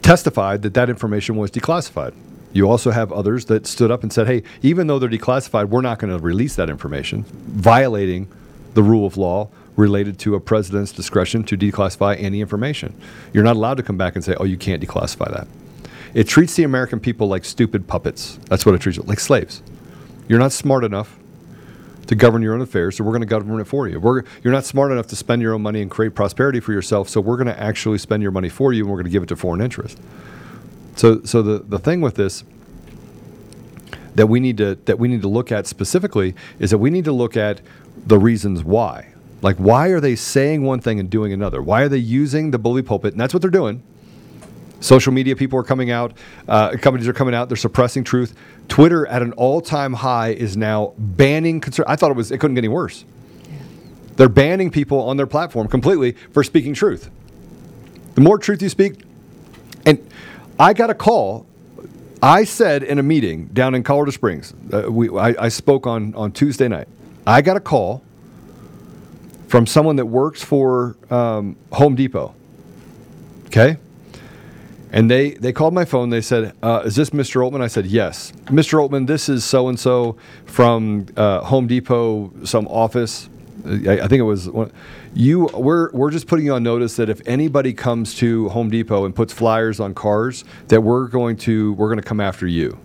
[0.00, 2.14] Testified that that information was declassified.
[2.54, 5.82] You also have others that stood up and said, hey, even though they're declassified, we're
[5.82, 8.28] not going to release that information, violating
[8.72, 12.98] the rule of law related to a president's discretion to declassify any information.
[13.34, 15.46] You're not allowed to come back and say, oh, you can't declassify that.
[16.16, 18.38] It treats the American people like stupid puppets.
[18.48, 19.62] That's what it treats them like slaves.
[20.28, 21.18] You're not smart enough
[22.06, 24.00] to govern your own affairs, so we're going to govern it for you.
[24.00, 27.10] We're, you're not smart enough to spend your own money and create prosperity for yourself,
[27.10, 29.24] so we're going to actually spend your money for you and we're going to give
[29.24, 30.00] it to foreign interests.
[30.94, 32.44] So, so the, the thing with this
[34.14, 37.04] that we need to that we need to look at specifically is that we need
[37.04, 37.60] to look at
[38.06, 39.12] the reasons why.
[39.42, 41.60] Like, why are they saying one thing and doing another?
[41.60, 43.12] Why are they using the bully pulpit?
[43.12, 43.82] And that's what they're doing.
[44.80, 46.12] Social media people are coming out,
[46.48, 48.34] uh, companies are coming out, they're suppressing truth.
[48.68, 52.38] Twitter at an all time high is now banning conser- I thought it was it
[52.38, 53.04] couldn't get any worse.
[54.16, 57.10] They're banning people on their platform completely for speaking truth.
[58.14, 59.02] The more truth you speak,
[59.84, 60.06] and
[60.58, 61.46] I got a call.
[62.22, 66.14] I said in a meeting down in Colorado Springs, uh, we, I, I spoke on,
[66.14, 66.88] on Tuesday night.
[67.26, 68.02] I got a call
[69.48, 72.34] from someone that works for um, Home Depot.
[73.46, 73.76] Okay?
[74.92, 76.10] And they, they called my phone.
[76.10, 77.40] They said, uh, Is this Mr.
[77.42, 77.60] Oltmann?
[77.60, 78.32] I said, Yes.
[78.46, 78.78] Mr.
[78.78, 83.28] Oltmann, this is so and so from uh, Home Depot, some office.
[83.64, 84.72] I, I think it was one.
[85.14, 89.06] You, we're, we're just putting you on notice that if anybody comes to Home Depot
[89.06, 92.78] and puts flyers on cars, that we're going to we're going to come after you.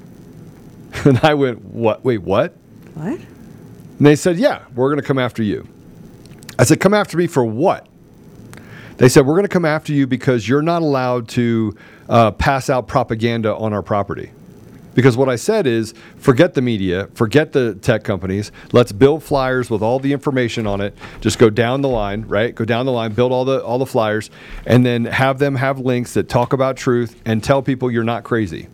[1.05, 2.03] And I went, What?
[2.03, 2.53] Wait, what?
[2.95, 3.19] What?
[3.19, 5.67] And they said, Yeah, we're going to come after you.
[6.59, 7.87] I said, Come after me for what?
[9.01, 11.75] They said, We're going to come after you because you're not allowed to
[12.07, 14.29] uh, pass out propaganda on our property.
[14.93, 18.51] Because what I said is, forget the media, forget the tech companies.
[18.73, 20.95] Let's build flyers with all the information on it.
[21.19, 22.53] Just go down the line, right?
[22.53, 24.29] Go down the line, build all the all the flyers,
[24.67, 28.23] and then have them have links that talk about truth and tell people you're not
[28.23, 28.67] crazy.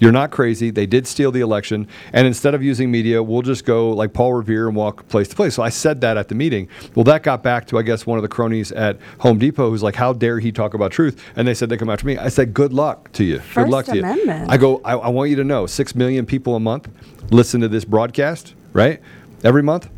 [0.00, 0.70] You're not crazy.
[0.70, 1.86] They did steal the election.
[2.12, 5.36] And instead of using media, we'll just go like Paul Revere and walk place to
[5.36, 5.54] place.
[5.54, 6.68] So I said that at the meeting.
[6.94, 9.82] Well, that got back to, I guess, one of the cronies at Home Depot who's
[9.82, 11.22] like, How dare he talk about truth?
[11.36, 12.16] And they said they come after me.
[12.18, 13.38] I said, Good luck to you.
[13.38, 14.46] First Good luck to Amendment.
[14.46, 14.52] you.
[14.52, 16.88] I go, I, I want you to know six million people a month
[17.30, 19.00] listen to this broadcast, right?
[19.44, 19.88] Every month.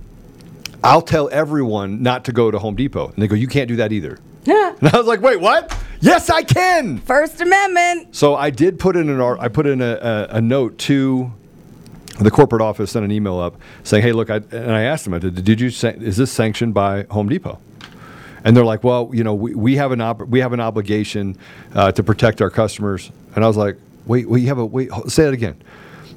[0.84, 3.08] I'll tell everyone not to go to Home Depot.
[3.08, 4.18] And they go, You can't do that either.
[4.44, 4.74] Yeah.
[4.80, 5.76] And I was like, Wait, what?
[6.02, 6.98] Yes, I can.
[6.98, 8.14] First Amendment.
[8.16, 9.92] So I did put in an ar- I put in a,
[10.32, 11.32] a, a note to
[12.20, 15.14] the corporate office, sent an email up saying, "Hey, look," I, and I asked them,
[15.14, 17.60] I did, "Did you san- is this sanctioned by Home Depot?"
[18.44, 21.36] And they're like, "Well, you know, we, we have an ob- we have an obligation
[21.72, 24.90] uh, to protect our customers." And I was like, "Wait, well, you have a wait.
[25.06, 25.62] Say it again."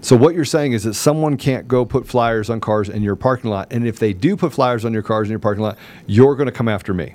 [0.02, 3.15] So what you're saying is that someone can't go put flyers on cars in your
[3.15, 5.78] parking lot, and if they do put flyers on your cars in your parking lot,
[6.08, 7.13] you're going to come after me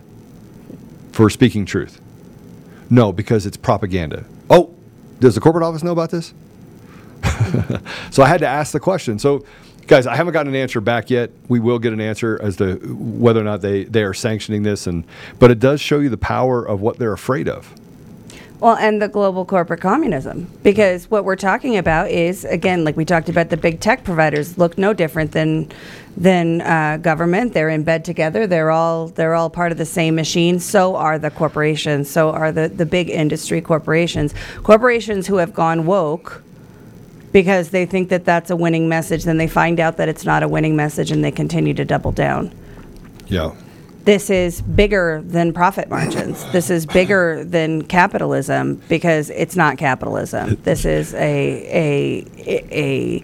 [1.11, 2.01] for speaking truth.
[2.91, 4.25] No, because it's propaganda.
[4.51, 4.75] Oh,
[5.21, 6.35] does the corporate office know about this?
[8.11, 9.19] so I had to ask the question.
[9.19, 9.45] So,
[9.87, 11.31] guys, I haven't gotten an answer back yet.
[11.49, 14.87] We will get an answer as to whether or not they, they are sanctioning this,
[14.87, 15.05] and
[15.39, 17.73] but it does show you the power of what they're afraid of.
[18.61, 20.51] Well, and the global corporate communism.
[20.63, 24.59] Because what we're talking about is, again, like we talked about, the big tech providers
[24.59, 25.73] look no different than
[26.17, 27.55] than uh, government.
[27.55, 28.47] They're in bed together.
[28.47, 30.61] They're all they're all part of the same machine.
[30.61, 32.11] So are the corporations.
[32.11, 34.35] So are the the big industry corporations.
[34.63, 36.43] Corporations who have gone woke
[37.33, 39.25] because they think that that's a winning message.
[39.25, 42.13] Then they find out that it's not a winning message, and they continue to double
[42.13, 42.53] down
[43.29, 43.53] Yeah.
[44.05, 46.51] This is bigger than profit margins.
[46.53, 50.57] This is bigger than capitalism because it's not capitalism.
[50.63, 53.23] This is a a a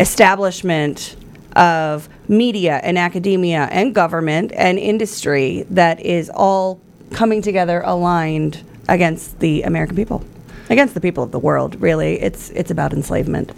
[0.00, 1.16] establishment
[1.56, 9.38] of media and academia and government and industry that is all coming together aligned against
[9.40, 10.24] the American people.
[10.70, 12.20] Against the people of the world, really.
[12.20, 13.52] It's it's about enslavement.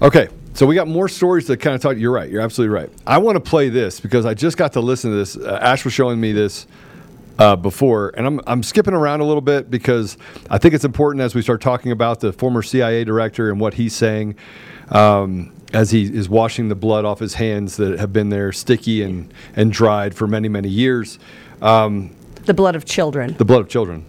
[0.00, 1.96] Okay, so we got more stories to kind of talk.
[1.96, 2.30] You're right.
[2.30, 2.90] You're absolutely right.
[3.06, 5.36] I want to play this because I just got to listen to this.
[5.36, 6.66] Uh, Ash was showing me this
[7.38, 10.18] uh, before, and I'm, I'm skipping around a little bit because
[10.50, 13.74] I think it's important as we start talking about the former CIA director and what
[13.74, 14.36] he's saying
[14.90, 19.02] um, as he is washing the blood off his hands that have been there sticky
[19.02, 21.18] and, and dried for many, many years.
[21.62, 23.34] Um, The blood of children.
[23.38, 24.04] the blood of children.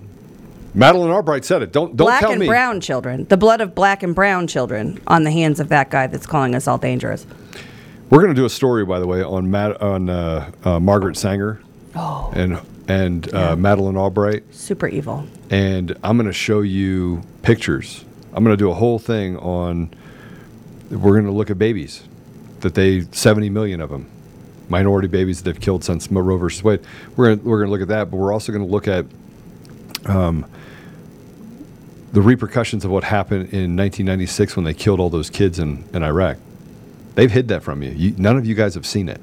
[0.74, 1.72] Madeline Albright said it.
[1.72, 3.26] Don't don't black tell and brown children.
[3.26, 6.56] The blood of black and brown children on the hands of that guy that's calling
[6.56, 7.26] us all dangerous.
[8.10, 11.18] We're going to do a story, by the way, on Matt, on uh, uh, Margaret
[11.18, 11.62] Sanger
[11.96, 15.26] and and uh, Madeline Albright, Super evil.
[15.50, 18.04] and I'm going to show you pictures.
[18.34, 19.90] I'm going to do a whole thing on.
[20.90, 22.04] We're going to look at babies
[22.60, 24.10] that they 70 million of them,
[24.70, 26.82] minority babies that they've killed since Roe versus Wade.
[27.16, 29.06] We're gonna, we're going to look at that, but we're also going to look at
[30.06, 30.46] um,
[32.14, 36.04] the repercussions of what happened in 1996 when they killed all those kids in, in
[36.04, 36.38] Iraq.
[37.16, 37.90] They've hid that from you.
[37.90, 38.16] you.
[38.18, 39.20] None of you guys have seen it.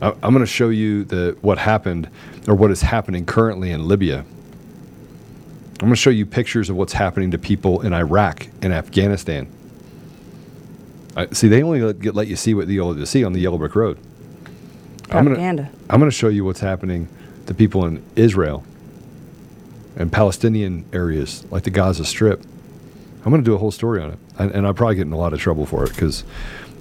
[0.00, 2.08] I, I'm going to show you the what happened
[2.46, 4.20] or what is happening currently in Libya.
[4.20, 9.52] I'm going to show you pictures of what's happening to people in Iraq and Afghanistan.
[11.16, 13.40] I, see, they only let, get, let you see what you'll to see on the
[13.40, 13.98] Yellow Brick Road.
[15.08, 15.70] Propaganda.
[15.90, 17.08] I'm going to show you what's happening
[17.46, 18.64] to people in Israel
[19.96, 22.42] and Palestinian areas like the Gaza Strip.
[23.24, 25.12] I'm going to do a whole story on it, and, and I'll probably get in
[25.12, 26.22] a lot of trouble for it because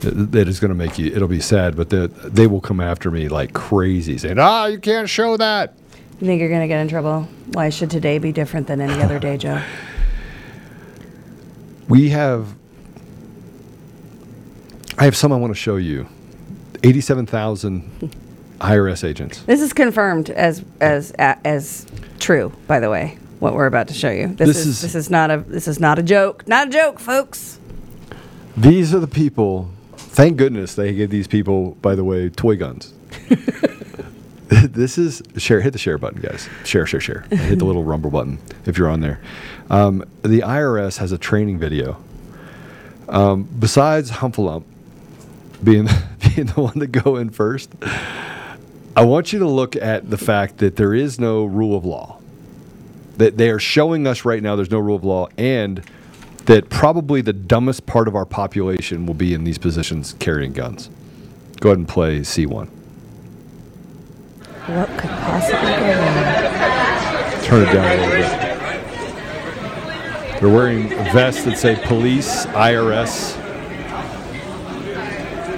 [0.02, 1.08] that is going to make you.
[1.08, 4.78] It'll be sad, but the, they will come after me like crazy, saying, "Ah, you
[4.78, 5.76] can't show that."
[6.20, 7.24] You think you're going to get in trouble?
[7.54, 9.62] Why should today be different than any other day, Joe?
[11.88, 12.56] We have.
[14.98, 16.08] I have some I want to show you.
[16.84, 17.92] Eighty-seven thousand
[18.60, 19.42] IRS agents.
[19.44, 21.86] This is confirmed as as as
[22.20, 23.18] true, by the way.
[23.40, 24.28] what we're about to show you.
[24.28, 26.48] This, This is, is- this is not a this is not a joke.
[26.48, 27.60] Not a joke, folks.
[28.58, 29.70] These are the people.
[29.98, 32.94] Thank goodness they gave these people, by the way, toy guns.
[34.48, 35.60] this is share.
[35.62, 36.48] Hit the share button, guys.
[36.64, 37.22] Share, share, share.
[37.30, 39.20] hit the little rumble button if you're on there.
[39.70, 41.98] Um, the IRS has a training video.
[43.10, 44.64] Um, besides Humphalump
[45.64, 45.88] being
[46.36, 47.72] being the one to go in first,
[48.98, 52.18] I want you to look at the fact that there is no rule of law.
[53.18, 55.84] That they are showing us right now there's no rule of law, and
[56.46, 60.90] that probably the dumbest part of our population will be in these positions carrying guns.
[61.60, 62.70] Go ahead and play C1.
[64.68, 67.44] What could possibly go wrong?
[67.44, 68.46] Turn it down a little bit.
[70.40, 73.36] They're wearing vests that say police, IRS.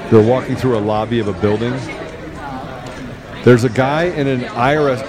[0.09, 1.73] They're walking through a lobby of a building.
[3.47, 4.99] There's a guy in an IRS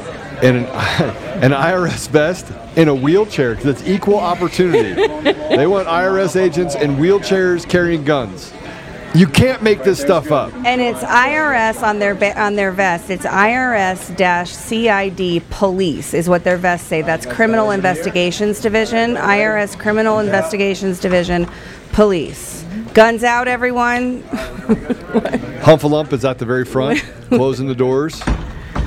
[0.45, 0.67] in an,
[1.43, 4.95] an IRS vest in a wheelchair because it's equal opportunity.
[4.95, 8.53] they want IRS agents in wheelchairs carrying guns.
[9.13, 10.53] You can't make this stuff up.
[10.65, 13.11] And it's IRS on their on their vest.
[13.11, 14.31] It's IRS-CID
[15.51, 17.03] Police is what their vests say.
[17.03, 19.17] That's Criminal Investigations Division.
[19.17, 21.49] IRS Criminal Investigations Division
[21.91, 22.58] Police.
[22.95, 24.23] Guns out, everyone.
[25.63, 28.23] Humphalump is at the very front, closing the doors.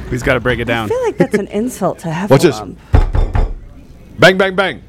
[0.10, 0.86] He's got to break it down.
[0.86, 2.30] I feel like that's an insult to have.
[2.30, 2.60] Watch this.
[4.20, 4.84] Bang, bang, bang.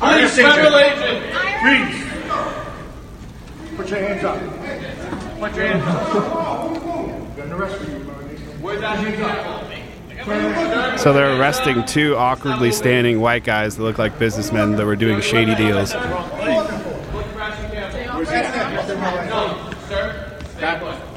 [0.00, 1.34] I'm a federal agent.
[1.60, 2.04] Freeze.
[3.76, 4.40] Put your hands up.
[5.40, 7.36] Put your hands up.
[7.36, 7.94] Gonna arrest you.
[8.60, 9.87] Where's that hands up?
[10.98, 15.20] So they're arresting two awkwardly standing white guys that look like businessmen that were doing
[15.20, 15.92] shady deals.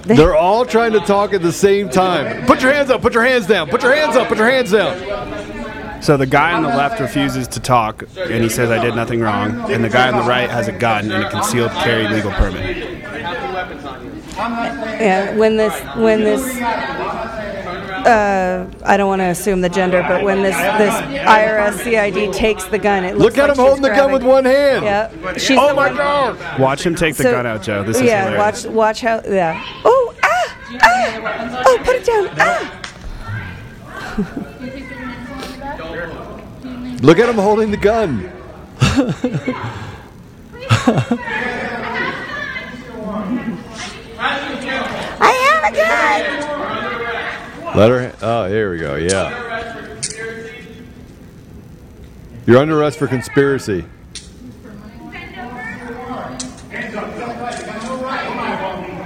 [0.06, 2.46] They're all trying to talk at the same time.
[2.46, 4.72] Put your hands up, put your hands down, put your hands up, put your hands
[4.72, 6.02] down.
[6.02, 9.22] So the guy on the left refuses to talk, and he says, "I did nothing
[9.22, 12.32] wrong." And the guy on the right has a gun and a concealed carry legal
[12.32, 12.78] permit.
[14.36, 16.44] Yeah, when this when this
[18.06, 22.66] uh, I don't want to assume the gender, but when this this IRS CID takes
[22.66, 24.86] the gun, it looks Look at like him holding the gun with one hand.
[24.86, 25.10] Yeah.
[25.38, 26.60] She's Oh my one- God.
[26.60, 27.84] Watch him take the So- gun out, Joe.
[27.84, 28.66] This is yeah, hilarious.
[28.66, 29.62] watch watch how yeah.
[29.86, 31.64] Oh ah ah!
[31.66, 32.78] Oh, put it down ah!
[37.02, 38.32] Look at him holding the gun.
[45.24, 46.61] I have a gun.
[47.74, 48.14] Let her.
[48.22, 48.96] Oh, here we go.
[48.96, 49.52] Yeah.
[52.46, 53.86] You're under arrest for conspiracy.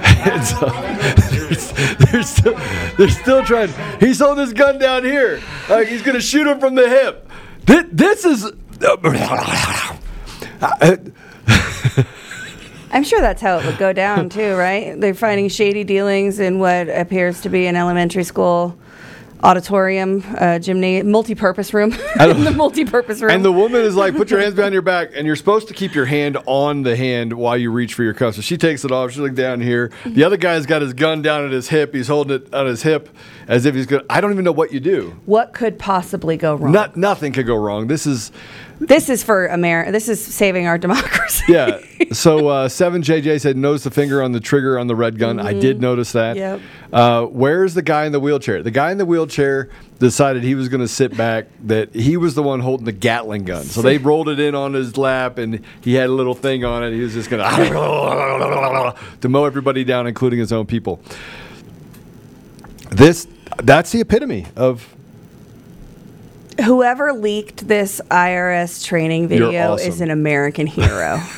[0.02, 0.72] Hands up.
[2.10, 2.60] they're, still,
[2.98, 3.72] they're still trying.
[4.00, 5.40] He's holding his gun down here.
[5.68, 7.30] Like he's to shoot him from the hip.
[7.66, 8.44] This, this is.
[8.82, 8.96] Uh,
[10.60, 10.96] uh,
[12.96, 14.98] I'm sure that's how it would go down too, right?
[14.98, 18.74] They're finding shady dealings in what appears to be an elementary school
[19.44, 21.90] auditorium, uh, gymnasium, multi-purpose room.
[22.18, 23.30] don't- the multi-purpose room.
[23.30, 25.74] And the woman is like, put your hands behind your back, and you're supposed to
[25.74, 28.34] keep your hand on the hand while you reach for your cuff.
[28.36, 29.10] So she takes it off.
[29.10, 29.92] She's like down here.
[30.06, 31.94] The other guy's got his gun down at his hip.
[31.94, 33.10] He's holding it on his hip
[33.46, 34.02] as if he's going.
[34.06, 35.14] to I don't even know what you do.
[35.26, 36.72] what could possibly go wrong?
[36.72, 37.88] Not nothing could go wrong.
[37.88, 38.32] This is
[38.78, 39.90] This is for America.
[39.90, 41.44] This is saving our democracy.
[41.48, 41.80] yeah.
[42.12, 45.40] So uh, seven JJ said notice the finger on the trigger on the red gun.
[45.40, 46.36] I did notice that.
[46.36, 46.60] Yep.
[46.92, 48.62] Uh, where's the guy in the wheelchair?
[48.62, 51.46] The guy in the wheelchair decided he was going to sit back.
[51.64, 53.64] That he was the one holding the Gatling gun.
[53.64, 56.84] So they rolled it in on his lap, and he had a little thing on
[56.84, 56.92] it.
[56.92, 61.00] He was just going to to mow everybody down, including his own people.
[62.90, 63.26] This
[63.62, 64.95] that's the epitome of
[66.64, 69.88] Whoever leaked this IRS training video awesome.
[69.88, 71.20] is an American hero.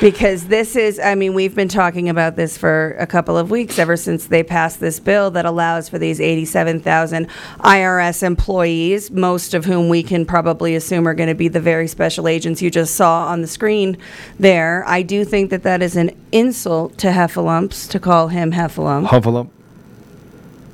[0.00, 3.78] because this is, I mean, we've been talking about this for a couple of weeks
[3.78, 7.28] ever since they passed this bill that allows for these 87,000
[7.60, 11.88] IRS employees, most of whom we can probably assume are going to be the very
[11.88, 13.96] special agents you just saw on the screen
[14.38, 14.84] there.
[14.86, 19.06] I do think that that is an insult to Heffalumps to call him Heffalump.
[19.06, 19.50] Humphalump.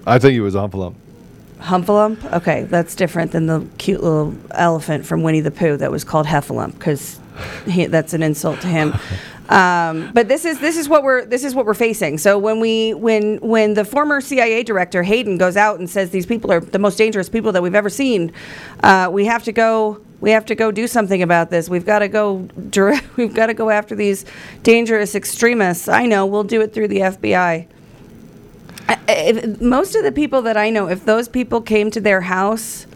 [0.07, 0.95] I think he was a Humphalump.
[1.63, 2.33] Humpalump?
[2.33, 6.27] Okay, that's different than the cute little elephant from Winnie the Pooh that was called
[6.27, 7.21] Heffalump because
[7.65, 8.95] that's an insult to him.
[9.49, 12.17] Um, but this is this is what we're this is what we're facing.
[12.17, 16.25] So when we when when the former CIA director Hayden goes out and says these
[16.25, 18.33] people are the most dangerous people that we've ever seen,
[18.83, 21.69] uh, we have to go we have to go do something about this.
[21.69, 24.25] We've got to go direct, we've got to go after these
[24.63, 25.89] dangerous extremists.
[25.89, 27.67] I know we'll do it through the FBI.
[29.09, 32.87] If, most of the people that I know, if those people came to their house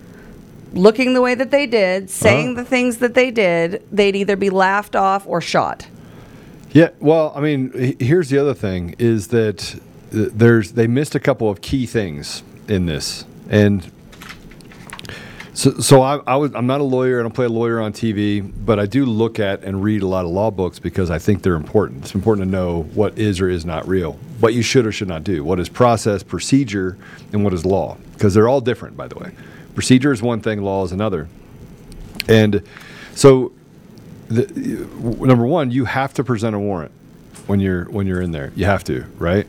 [0.72, 2.62] looking the way that they did, saying Uh-huh.
[2.62, 5.86] the things that they did, they'd either be laughed off or shot.
[6.72, 9.74] Yeah, well, I mean, he- here's the other thing: is that
[10.14, 13.90] uh, there's they missed a couple of key things in this, and
[15.56, 17.18] so, so I, I was I'm not a lawyer.
[17.18, 20.06] I don't play a lawyer on TV, but I do look at and read a
[20.06, 22.04] lot of law books because I think they're important.
[22.04, 25.08] It's important to know what is or is not real, what you should or should
[25.08, 26.98] not do, what is process, procedure,
[27.32, 28.98] and what is law, because they're all different.
[28.98, 29.32] By the way,
[29.74, 31.26] procedure is one thing, law is another,
[32.28, 32.62] and
[33.14, 33.52] so
[34.28, 34.46] the,
[35.24, 36.92] number one, you have to present a warrant
[37.46, 38.52] when you're when you're in there.
[38.56, 39.46] You have to, right?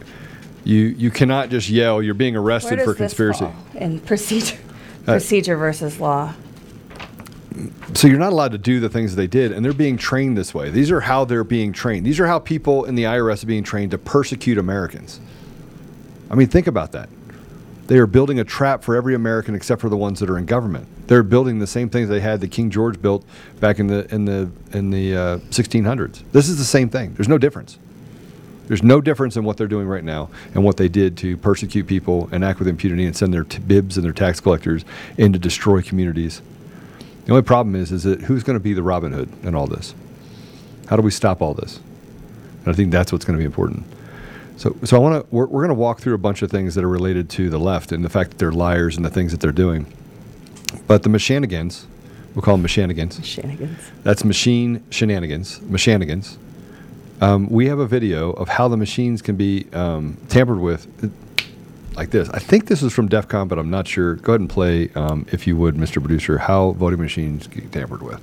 [0.64, 2.02] You you cannot just yell.
[2.02, 3.50] You're being arrested for conspiracy.
[3.76, 4.58] in procedure?
[5.08, 6.34] Uh, procedure versus law.
[7.94, 10.54] So you're not allowed to do the things they did, and they're being trained this
[10.54, 10.70] way.
[10.70, 12.06] These are how they're being trained.
[12.06, 15.20] These are how people in the IRS are being trained to persecute Americans.
[16.30, 17.10] I mean, think about that.
[17.88, 20.46] They are building a trap for every American except for the ones that are in
[20.46, 20.88] government.
[21.08, 23.26] They're building the same things they had that King George built
[23.62, 26.24] back in the in the in the uh, 1600s.
[26.34, 27.14] This is the same thing.
[27.14, 27.80] There's no difference.
[28.68, 31.88] There's no difference in what they're doing right now and what they did to persecute
[31.88, 34.84] people and act with impunity and send their t- bibs and their tax collectors
[35.18, 36.42] in to destroy communities.
[37.26, 39.68] The only problem is, is that who's going to be the Robin Hood in all
[39.68, 39.96] this?
[40.88, 41.80] How do we stop all this?
[42.60, 43.86] And I think that's what's going to be important.
[44.58, 45.36] So, so I want to.
[45.36, 47.60] We're, we're going to walk through a bunch of things that are related to the
[47.60, 49.94] left and the fact that they're liars and the things that they're doing.
[50.88, 51.86] But the Machanigans,
[52.34, 53.24] we'll call them Machanigans.
[53.24, 53.80] Shenanigans.
[54.04, 55.60] That's machine shenanigans.
[55.60, 56.38] Machanigans.
[57.20, 60.88] Um, we have a video of how the machines can be um, tampered with,
[61.96, 62.30] like this.
[62.30, 64.16] I think this is from DEF CON, but I'm not sure.
[64.16, 66.02] Go ahead and play, um, if you would, Mr.
[66.02, 68.22] Producer, how voting machines get tampered with.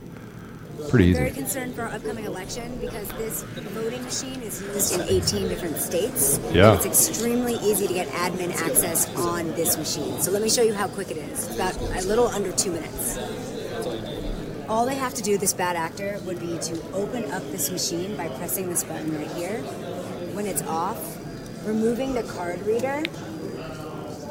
[0.89, 1.19] Pretty easy.
[1.19, 5.77] Very concerned for our upcoming election because this voting machine is used in 18 different
[5.79, 6.39] states.
[6.53, 6.75] Yeah.
[6.75, 10.21] It's extremely easy to get admin access on this machine.
[10.21, 11.47] So let me show you how quick it is.
[11.47, 13.19] It's about a little under two minutes.
[14.69, 18.17] All they have to do, this bad actor, would be to open up this machine
[18.17, 19.59] by pressing this button right here.
[20.33, 21.19] When it's off,
[21.67, 23.03] removing the card reader,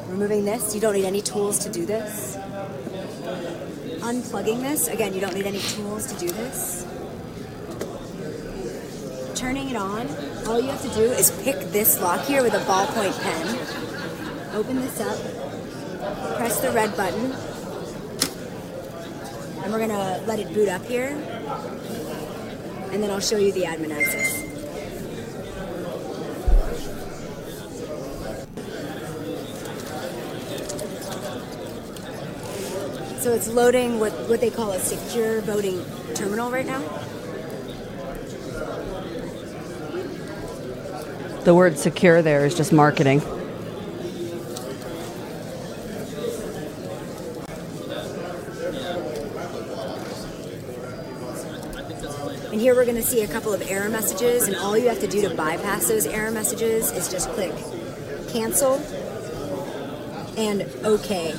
[0.08, 2.36] removing this, you don't need any tools to do this
[4.04, 4.88] unplugging this.
[4.88, 6.86] Again, you don't need any tools to do this.
[9.34, 10.06] Turning it on,
[10.46, 14.54] all you have to do is pick this lock here with a ballpoint pen.
[14.54, 17.32] Open this up, press the red button,
[19.64, 21.08] and we're gonna let it boot up here.
[22.92, 24.42] And then I'll show you the admin access.
[33.22, 35.82] So it's loading what, what they call a secure voting
[36.14, 36.80] terminal right now.
[41.44, 43.22] The word secure there is just marketing.
[52.84, 55.26] We're going to see a couple of error messages, and all you have to do
[55.26, 57.50] to bypass those error messages is just click
[58.28, 58.74] cancel
[60.36, 61.32] and OK.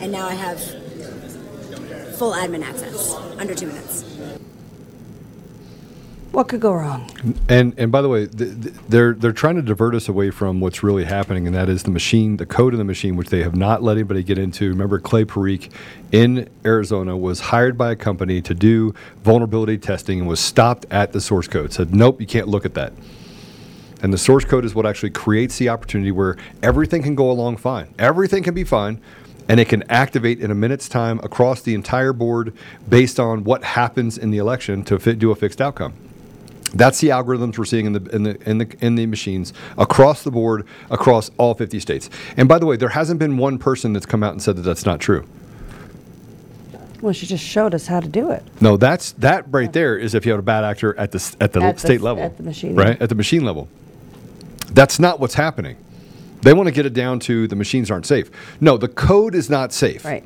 [0.00, 0.60] And now I have
[2.16, 4.13] full admin access under two minutes.
[6.34, 7.08] What could go wrong?
[7.48, 10.58] And and by the way, th- th- they're they're trying to divert us away from
[10.58, 13.44] what's really happening, and that is the machine, the code of the machine, which they
[13.44, 14.68] have not let anybody get into.
[14.68, 15.70] Remember, Clay Parikh
[16.10, 21.12] in Arizona was hired by a company to do vulnerability testing and was stopped at
[21.12, 21.72] the source code.
[21.72, 22.92] Said, nope, you can't look at that.
[24.02, 27.58] And the source code is what actually creates the opportunity where everything can go along
[27.58, 27.94] fine.
[27.96, 29.00] Everything can be fine,
[29.48, 32.52] and it can activate in a minute's time across the entire board
[32.88, 35.94] based on what happens in the election to fit, do a fixed outcome.
[36.72, 40.22] That's the algorithms we're seeing in the in the in the in the machines across
[40.24, 42.10] the board across all 50 states.
[42.36, 44.62] And by the way, there hasn't been one person that's come out and said that
[44.62, 45.24] that's not true.
[47.00, 48.42] Well, she just showed us how to do it.
[48.60, 51.52] No, that's that right there is if you have a bad actor at the at
[51.52, 52.88] the At state s- level, at the machine right?
[52.88, 53.02] level.
[53.02, 53.68] At the machine level.
[54.72, 55.76] That's not what's happening.
[56.42, 58.30] They want to get it down to the machines aren't safe.
[58.60, 60.04] No, the code is not safe.
[60.04, 60.24] Right.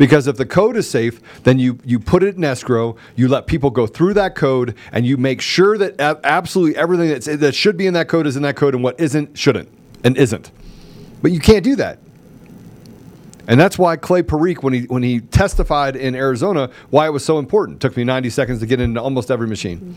[0.00, 3.46] Because if the code is safe, then you, you put it in escrow, you let
[3.46, 7.76] people go through that code, and you make sure that absolutely everything that's, that should
[7.76, 9.68] be in that code is in that code, and what isn't, shouldn't,
[10.02, 10.52] and isn't.
[11.20, 11.98] But you can't do that.
[13.46, 17.22] And that's why Clay Parikh, when he, when he testified in Arizona, why it was
[17.22, 17.82] so important.
[17.82, 19.96] took me 90 seconds to get into almost every machine.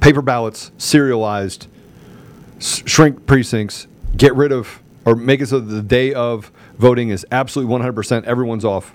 [0.00, 1.68] Paper ballots, serialized,
[2.58, 3.86] shrink precincts,
[4.16, 8.24] get rid of or make it so that the day of voting is absolutely 100%
[8.24, 8.94] everyone's off.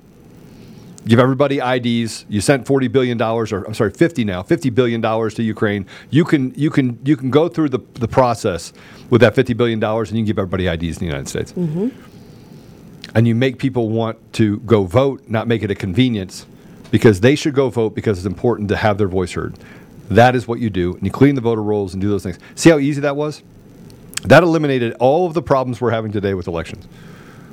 [1.07, 2.25] give everybody IDs.
[2.29, 5.85] You sent forty billion dollars, or I'm sorry, fifty now, fifty billion dollars to Ukraine.
[6.09, 8.73] You can you can you can go through the the process
[9.11, 11.53] with that fifty billion dollars, and you can give everybody IDs in the United States.
[11.53, 11.89] Mm-hmm.
[13.15, 16.45] And you make people want to go vote, not make it a convenience,
[16.91, 19.55] because they should go vote because it's important to have their voice heard.
[20.09, 22.39] That is what you do, and you clean the voter rolls and do those things.
[22.55, 23.41] See how easy that was?
[24.27, 26.85] That eliminated all of the problems we're having today with elections.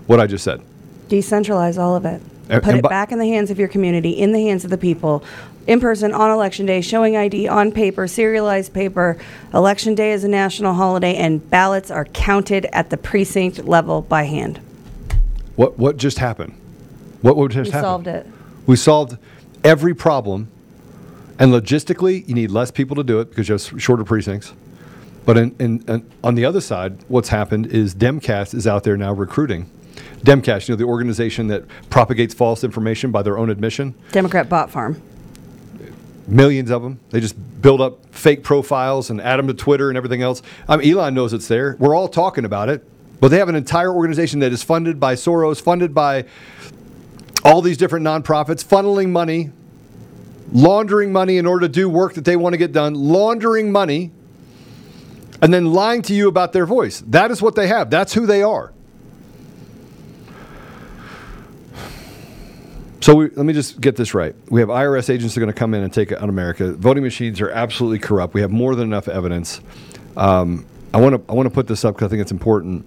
[0.07, 0.62] What I just said.
[1.09, 2.23] Decentralize all of it.
[2.49, 4.70] And- Put and it back in the hands of your community, in the hands of
[4.70, 5.23] the people,
[5.66, 9.16] in person on election day, showing ID on paper, serialized paper.
[9.55, 14.25] Election day is a national holiday, and ballots are counted at the precinct level by
[14.25, 14.59] hand.
[15.57, 16.55] What what just happened?
[17.20, 18.27] What what just We solved it.
[18.66, 19.18] We solved
[19.62, 20.49] every problem,
[21.39, 24.53] and logistically, you need less people to do it because you have shorter precincts.
[25.25, 28.97] But in, in, in, on the other side, what's happened is Demcast is out there
[28.97, 29.70] now recruiting.
[30.20, 34.70] Demcast, you know, the organization that propagates false information by their own admission, Democrat bot
[34.70, 35.01] farm.
[36.27, 37.01] millions of them.
[37.11, 40.43] They just build up fake profiles and add them to Twitter and everything else.
[40.68, 41.77] I mean, Elon knows it's there.
[41.79, 42.85] We're all talking about it.
[43.20, 46.25] But they have an entire organization that is funded by Soros, funded by
[47.45, 49.51] all these different nonprofits, funneling money,
[50.53, 54.11] laundering money in order to do work that they want to get done, laundering money,
[55.43, 57.03] and then lying to you about their voice.
[57.09, 57.90] That is what they have.
[57.90, 58.72] That's who they are.
[63.01, 64.36] So we, let me just get this right.
[64.49, 66.72] We have IRS agents that are going to come in and take it on America.
[66.74, 68.32] Voting machines are absolutely corrupt.
[68.32, 69.61] We have more than enough evidence.
[70.16, 70.64] Um,
[70.95, 72.86] I want to I want to put this up because I think it's important.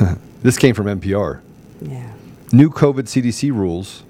[0.42, 1.42] this came from NPR.
[1.80, 2.10] Yeah.
[2.50, 4.02] New COVID CDC rules.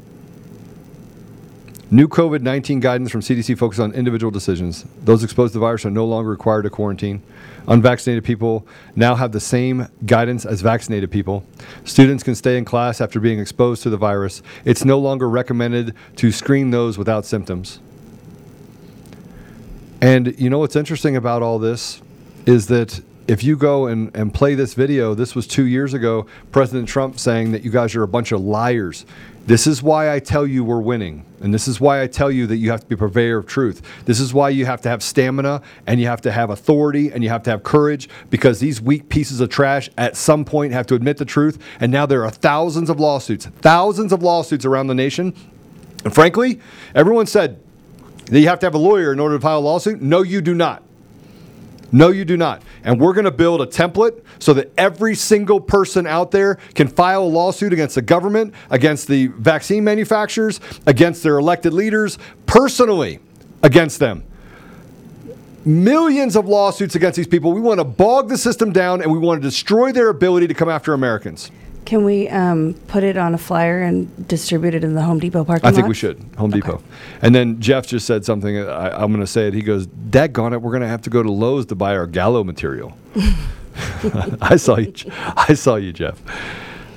[1.92, 4.84] New COVID 19 guidance from CDC focus on individual decisions.
[5.02, 7.20] Those exposed to the virus are no longer required to quarantine.
[7.66, 8.64] Unvaccinated people
[8.94, 11.44] now have the same guidance as vaccinated people.
[11.84, 14.40] Students can stay in class after being exposed to the virus.
[14.64, 17.80] It's no longer recommended to screen those without symptoms.
[20.00, 22.00] And you know what's interesting about all this
[22.46, 26.26] is that if you go and, and play this video, this was two years ago,
[26.50, 29.06] President Trump saying that you guys are a bunch of liars.
[29.50, 31.26] This is why I tell you we're winning.
[31.40, 33.46] And this is why I tell you that you have to be a purveyor of
[33.46, 33.82] truth.
[34.04, 37.24] This is why you have to have stamina and you have to have authority and
[37.24, 40.86] you have to have courage because these weak pieces of trash at some point have
[40.86, 41.60] to admit the truth.
[41.80, 45.34] And now there are thousands of lawsuits, thousands of lawsuits around the nation.
[46.04, 46.60] And frankly,
[46.94, 47.60] everyone said
[48.26, 50.00] that you have to have a lawyer in order to file a lawsuit.
[50.00, 50.84] No, you do not.
[51.92, 52.62] No, you do not.
[52.84, 56.88] And we're going to build a template so that every single person out there can
[56.88, 63.18] file a lawsuit against the government, against the vaccine manufacturers, against their elected leaders, personally
[63.62, 64.24] against them.
[65.64, 67.52] Millions of lawsuits against these people.
[67.52, 70.54] We want to bog the system down and we want to destroy their ability to
[70.54, 71.50] come after Americans.
[71.84, 75.44] Can we um, put it on a flyer and distribute it in the Home Depot
[75.44, 75.72] parking lot?
[75.72, 75.88] I think lot?
[75.88, 76.24] we should.
[76.36, 76.82] Home Depot.
[77.22, 78.58] And then Jeff just said something.
[78.58, 79.54] I, I'm going to say it.
[79.54, 82.06] He goes, Daggone it, we're going to have to go to Lowe's to buy our
[82.06, 82.96] Gallo material.
[84.40, 84.92] I saw you.
[85.16, 86.20] I saw you, Jeff.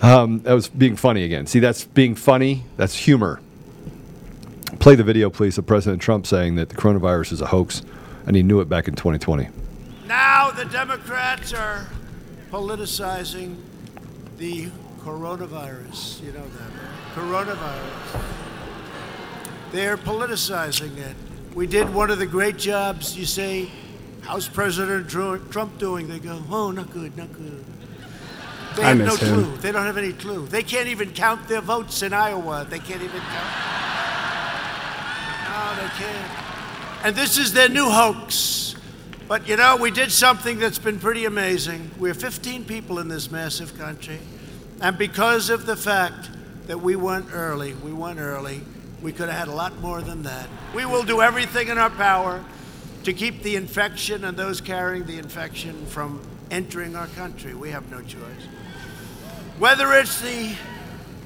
[0.04, 1.48] Um, that was being funny again.
[1.48, 2.64] See, that's being funny.
[2.78, 3.40] That's humor.
[4.80, 7.84] Play the video, please, of President Trump saying that the coronavirus is a hoax,
[8.26, 9.48] and he knew it back in 2020.
[10.08, 11.88] Now the Democrats are
[12.52, 13.58] politicizing
[14.44, 14.68] the
[15.00, 16.22] coronavirus.
[16.22, 17.16] You know that, right?
[17.16, 18.22] Coronavirus.
[19.72, 21.16] They're politicizing it.
[21.56, 23.18] We did one of the great jobs.
[23.18, 23.72] You say,
[24.20, 26.10] How's President Trump doing?
[26.10, 27.64] They go, Oh, not good, not good.
[28.76, 29.44] They have no him.
[29.46, 29.58] clue.
[29.58, 30.46] They don't have any clue.
[30.48, 32.68] They can't even count their votes in Iowa.
[32.70, 33.54] They can't even count.
[35.48, 37.06] No, they can't.
[37.06, 38.76] And this is their new hoax.
[39.30, 41.92] But you know, we did something that's been pretty amazing.
[41.98, 44.20] We're 15 people in this massive country.
[44.84, 46.30] And because of the fact
[46.68, 48.60] that we went early, we went early,
[49.02, 50.50] we could have had a lot more than that.
[50.76, 52.44] We will do everything in our power
[53.04, 56.22] to keep the infection and those carrying the infection from
[56.52, 57.54] entering our country.
[57.54, 58.44] We have no choice.
[59.58, 60.54] Whether it's the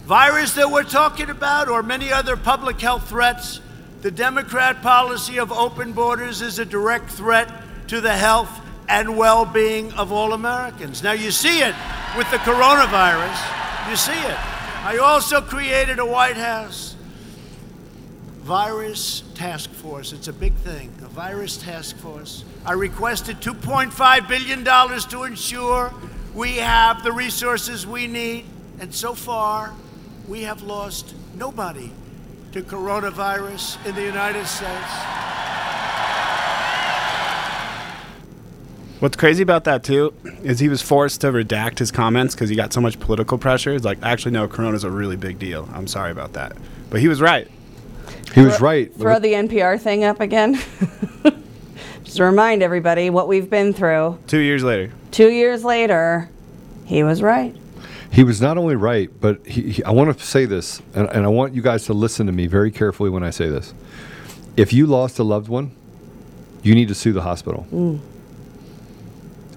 [0.05, 3.60] virus that we're talking about or many other public health threats,
[4.03, 7.51] the Democrat policy of open borders is a direct threat
[7.88, 8.51] to the health
[8.88, 11.03] and well being of all Americans.
[11.03, 11.75] Now, you see it
[12.15, 13.89] with the coronavirus.
[13.89, 14.38] You see it.
[14.83, 16.95] I also created a White House
[18.47, 20.13] virus task force.
[20.13, 22.45] It's a big thing, a virus task force.
[22.65, 25.93] I requested $2.5 billion to ensure
[26.33, 28.45] we have the resources we need.
[28.79, 29.73] And so far,
[30.29, 31.91] we have lost nobody
[32.53, 35.47] to coronavirus in the United States.
[39.00, 42.56] What's crazy about that too is he was forced to redact his comments because he
[42.56, 43.74] got so much political pressure.
[43.74, 45.70] He's like, actually, no, Corona's a really big deal.
[45.74, 46.58] I'm sorry about that,
[46.89, 47.48] but he was right.
[48.34, 48.93] He was right.
[48.95, 50.54] Throw the NPR thing up again.
[52.04, 54.18] Just to remind everybody what we've been through.
[54.28, 56.30] Two years later, Two years later,
[56.86, 57.56] he was right.
[58.12, 61.26] He was not only right, but he, he- I want to say this, and, and
[61.26, 63.74] I want you guys to listen to me very carefully when I say this.
[64.56, 65.72] If you lost a loved one,
[66.64, 67.68] you need to sue the hospital.
[67.72, 68.00] Mm.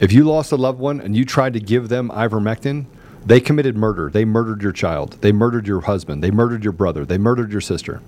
[0.00, 2.86] If you lost a loved one and you tried to give them ivermectin,
[3.24, 4.10] they committed murder.
[4.10, 5.18] They murdered your child.
[5.20, 6.24] They murdered your husband.
[6.24, 7.04] They murdered your brother.
[7.04, 8.00] They murdered your sister.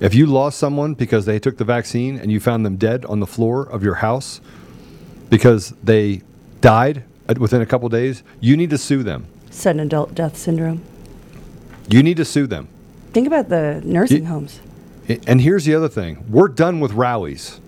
[0.00, 3.20] If you lost someone because they took the vaccine and you found them dead on
[3.20, 4.40] the floor of your house
[5.30, 6.22] because they
[6.60, 7.04] died
[7.38, 9.26] within a couple days, you need to sue them.
[9.50, 10.82] Sudden adult death syndrome.
[11.88, 12.68] You need to sue them.
[13.12, 14.60] Think about the nursing Ye- homes.
[15.26, 17.60] And here's the other thing we're done with rallies.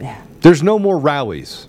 [0.00, 0.20] Yeah.
[0.40, 1.68] There's no more rallies.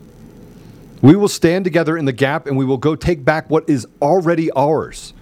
[1.03, 3.85] We will stand together in the gap and we will go take back what is
[4.01, 5.13] already ours.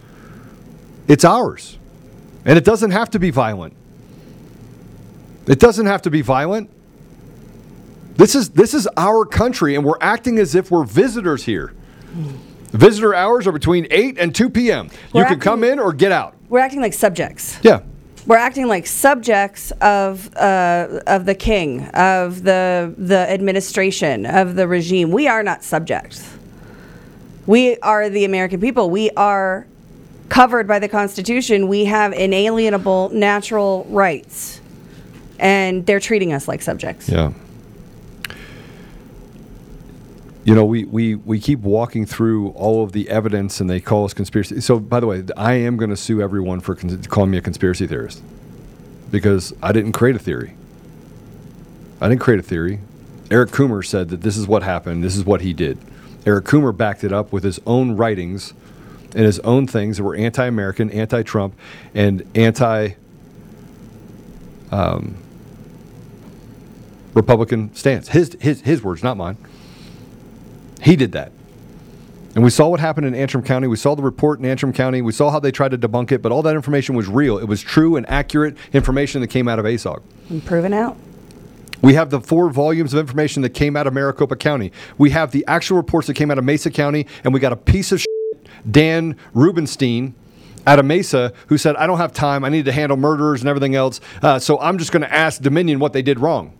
[1.07, 1.79] It's ours.
[2.45, 3.75] And it doesn't have to be violent.
[5.47, 6.69] It doesn't have to be violent.
[8.13, 11.73] This is this is our country and we're acting as if we're visitors here.
[12.71, 14.89] Visitor hours are between 8 and 2 p.m.
[15.13, 16.35] We're you can come in or get out.
[16.47, 17.57] We're acting like subjects.
[17.63, 17.81] Yeah.
[18.31, 24.69] We're acting like subjects of uh, of the king, of the the administration, of the
[24.69, 25.11] regime.
[25.11, 26.33] We are not subjects.
[27.45, 28.89] We are the American people.
[28.89, 29.67] We are
[30.29, 31.67] covered by the Constitution.
[31.67, 34.61] We have inalienable natural rights,
[35.37, 37.09] and they're treating us like subjects.
[37.09, 37.33] Yeah.
[40.43, 44.05] You know, we, we, we keep walking through all of the evidence and they call
[44.05, 44.59] us conspiracy.
[44.61, 47.85] So, by the way, I am going to sue everyone for calling me a conspiracy
[47.85, 48.23] theorist
[49.11, 50.55] because I didn't create a theory.
[51.99, 52.79] I didn't create a theory.
[53.29, 55.77] Eric Coomer said that this is what happened, this is what he did.
[56.25, 58.53] Eric Coomer backed it up with his own writings
[59.15, 61.55] and his own things that were anti American, anti Trump,
[61.93, 62.93] and anti
[64.71, 65.17] um,
[67.13, 68.09] Republican stance.
[68.09, 69.37] His, his, his words, not mine.
[70.81, 71.31] He did that.
[72.33, 73.67] And we saw what happened in Antrim County.
[73.67, 75.01] We saw the report in Antrim County.
[75.01, 77.37] We saw how they tried to debunk it, but all that information was real.
[77.37, 80.01] It was true and accurate information that came out of ASOG.
[80.29, 80.97] And proven out.
[81.81, 84.71] We have the four volumes of information that came out of Maricopa County.
[84.97, 87.57] We have the actual reports that came out of Mesa County, and we got a
[87.57, 90.13] piece of shit, Dan Rubinstein
[90.67, 92.45] out of Mesa, who said, I don't have time.
[92.45, 93.99] I need to handle murderers and everything else.
[94.21, 96.53] Uh, so I'm just going to ask Dominion what they did wrong.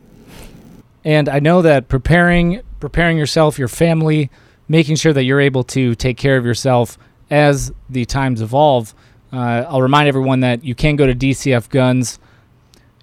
[1.03, 4.29] And I know that preparing preparing yourself, your family,
[4.67, 6.97] making sure that you're able to take care of yourself
[7.29, 8.93] as the times evolve.
[9.31, 12.19] Uh, I'll remind everyone that you can go to DCF Guns.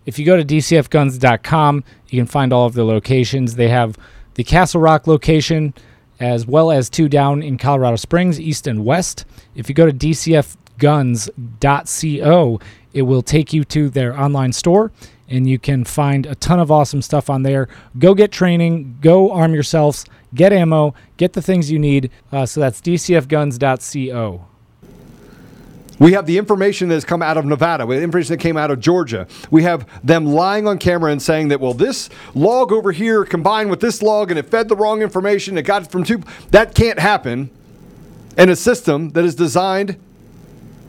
[0.05, 3.55] If you go to dcfguns.com, you can find all of the locations.
[3.55, 3.97] They have
[4.35, 5.73] the Castle Rock location
[6.21, 9.25] as well as two down in Colorado Springs, east and west.
[9.55, 10.51] If you go to dcfguns.co,
[12.93, 14.91] it will take you to their online store
[15.29, 17.69] and you can find a ton of awesome stuff on there.
[17.99, 20.05] Go get training, go arm yourselves,
[20.35, 22.11] get ammo, get the things you need.
[22.33, 24.45] Uh, so that's dcfguns.co.
[25.99, 27.85] We have the information that has come out of Nevada.
[27.85, 29.27] Have information that came out of Georgia.
[29.51, 33.69] We have them lying on camera and saying that, well, this log over here combined
[33.69, 35.59] with this log and it fed the wrong information.
[35.59, 36.23] It got it from two.
[36.53, 37.51] That can't happen
[38.37, 39.97] in a system that is designed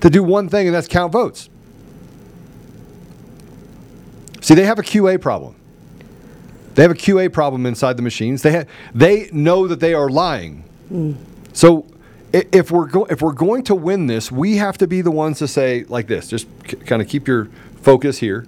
[0.02, 1.50] to do one thing, and that's count votes.
[4.42, 5.56] See, they have a QA problem.
[6.76, 8.42] They have a QA problem inside the machines.
[8.42, 8.64] They ha-
[8.94, 10.64] they know that they are lying.
[10.92, 11.16] Mm.
[11.52, 11.86] So
[12.32, 15.40] if we're go- if we're going to win this, we have to be the ones
[15.40, 16.28] to say like this.
[16.28, 17.50] Just c- kind of keep your
[17.82, 18.46] focus here,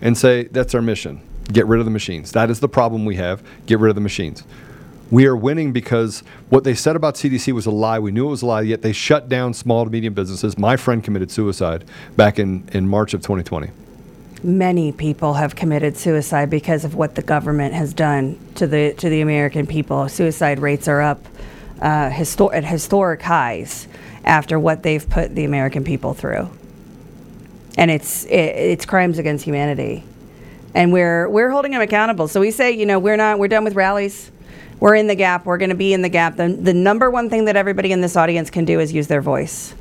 [0.00, 1.20] and say that's our mission.
[1.52, 2.32] Get rid of the machines.
[2.32, 3.42] That is the problem we have.
[3.66, 4.42] Get rid of the machines.
[5.10, 7.98] We are winning because what they said about CDC was a lie.
[7.98, 10.58] We knew it was a lie, yet they shut down small to medium businesses.
[10.58, 11.84] My friend committed suicide
[12.16, 13.70] back in, in March of 2020.
[14.42, 19.08] Many people have committed suicide because of what the government has done to the to
[19.08, 20.08] the American people.
[20.08, 21.26] Suicide rates are up
[21.80, 23.88] uh, histor- at historic highs
[24.24, 26.48] after what they've put the American people through,
[27.76, 30.04] and it's it, it's crimes against humanity,
[30.72, 32.28] and we're we're holding them accountable.
[32.28, 34.30] So we say, you know, we're not we're done with rallies.
[34.78, 35.46] We're in the gap.
[35.46, 36.36] We're going to be in the gap.
[36.36, 39.20] The, the number one thing that everybody in this audience can do is use their
[39.20, 39.74] voice.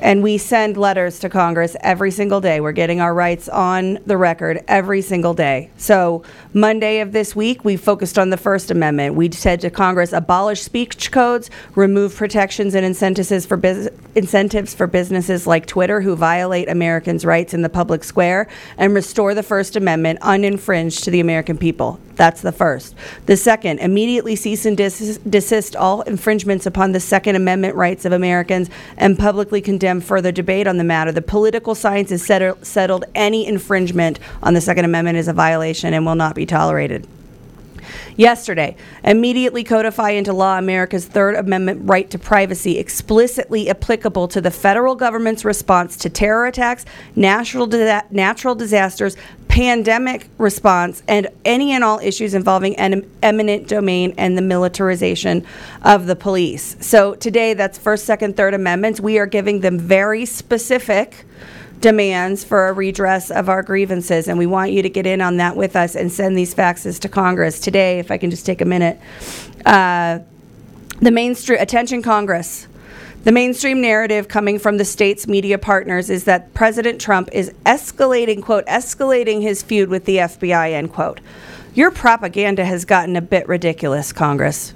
[0.00, 2.60] And we send letters to Congress every single day.
[2.60, 5.70] We're getting our rights on the record every single day.
[5.76, 6.22] So,
[6.54, 9.16] Monday of this week, we focused on the First Amendment.
[9.16, 14.86] We said to Congress, abolish speech codes, remove protections and incentives for, bus- incentives for
[14.86, 18.46] businesses like Twitter who violate Americans' rights in the public square,
[18.76, 21.98] and restore the First Amendment uninfringed to the American people.
[22.14, 22.96] That's the first.
[23.26, 28.70] The second, immediately cease and desist all infringements upon the Second Amendment rights of Americans
[28.96, 31.10] and publicly condemn further debate on the matter.
[31.10, 35.94] The political science has settled, settled any infringement on the Second Amendment is a violation
[35.94, 37.06] and will not be tolerated.
[38.16, 44.50] Yesterday, immediately codify into law America's Third Amendment right to privacy, explicitly applicable to the
[44.50, 46.84] federal government's response to terror attacks,
[47.14, 47.66] natural,
[48.10, 49.16] natural disasters,
[49.48, 55.44] pandemic response, and any and all issues involving en- eminent domain and the militarization
[55.82, 56.76] of the police.
[56.80, 59.00] So today, that's First, Second, Third Amendments.
[59.00, 61.24] We are giving them very specific
[61.80, 65.36] demands for a redress of our grievances, and we want you to get in on
[65.36, 67.98] that with us and send these faxes to Congress today.
[67.98, 68.98] If I can just take a minute,
[69.64, 70.20] uh,
[71.00, 72.66] the mainstream attention Congress.
[73.24, 78.42] The mainstream narrative coming from the state's media partners is that President Trump is escalating,
[78.42, 81.20] quote, escalating his feud with the FBI, end quote.
[81.74, 84.72] Your propaganda has gotten a bit ridiculous, Congress.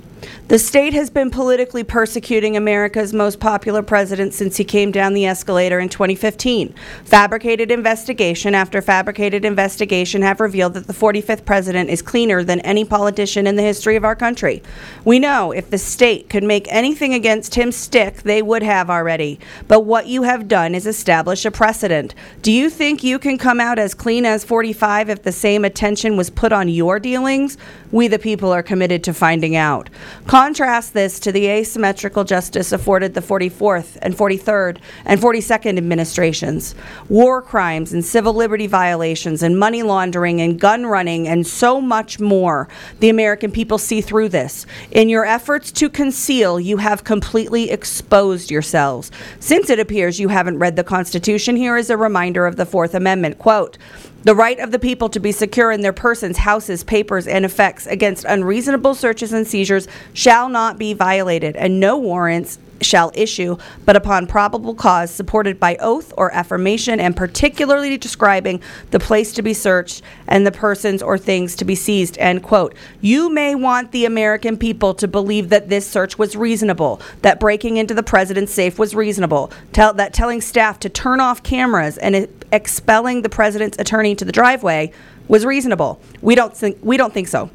[0.48, 5.24] The state has been politically persecuting America's most popular president since he came down the
[5.24, 6.74] escalator in 2015.
[7.04, 12.84] Fabricated investigation after fabricated investigation have revealed that the 45th president is cleaner than any
[12.84, 14.62] politician in the history of our country.
[15.06, 19.40] We know if the state could make anything against him stick, they would have already.
[19.68, 22.14] But what you have done is establish a precedent.
[22.42, 26.16] Do you think you can come out as clean as 45 if the same attention
[26.16, 27.56] was put on your dealings?
[27.90, 29.88] We, the people, are committed to finding out.
[30.26, 36.74] Contrast this to the asymmetrical justice afforded the 44th and 43rd and 42nd administrations.
[37.08, 42.20] War crimes and civil liberty violations and money laundering and gun running and so much
[42.20, 42.68] more.
[43.00, 44.66] The American people see through this.
[44.90, 49.10] In your efforts to conceal, you have completely exposed yourselves.
[49.40, 52.94] Since it appears you haven't read the Constitution, here is a reminder of the Fourth
[52.94, 53.38] Amendment.
[53.38, 53.78] Quote,
[54.24, 57.86] the right of the people to be secure in their persons, houses, papers, and effects
[57.86, 63.96] against unreasonable searches and seizures shall not be violated, and no warrants shall issue, but
[63.96, 69.54] upon probable cause supported by oath or affirmation, and particularly describing the place to be
[69.54, 72.18] searched and the persons or things to be seized.
[72.18, 72.74] End quote.
[73.00, 77.76] You may want the American people to believe that this search was reasonable, that breaking
[77.76, 82.28] into the president's safe was reasonable, tell, that telling staff to turn off cameras and
[82.52, 84.92] expelling the president's attorney to the driveway
[85.28, 86.00] was reasonable.
[86.20, 87.50] We don't think we don't think so.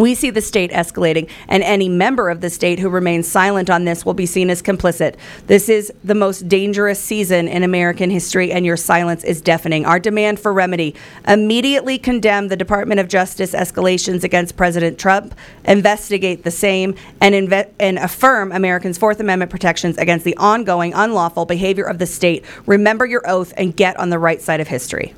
[0.00, 3.84] We see the state escalating, and any member of the state who remains silent on
[3.84, 5.16] this will be seen as complicit.
[5.46, 9.84] This is the most dangerous season in American history, and your silence is deafening.
[9.84, 10.94] Our demand for remedy
[11.28, 15.34] immediately condemn the Department of Justice escalations against President Trump,
[15.66, 21.44] investigate the same, and, inve- and affirm Americans' Fourth Amendment protections against the ongoing unlawful
[21.44, 22.42] behavior of the state.
[22.64, 25.14] Remember your oath and get on the right side of history.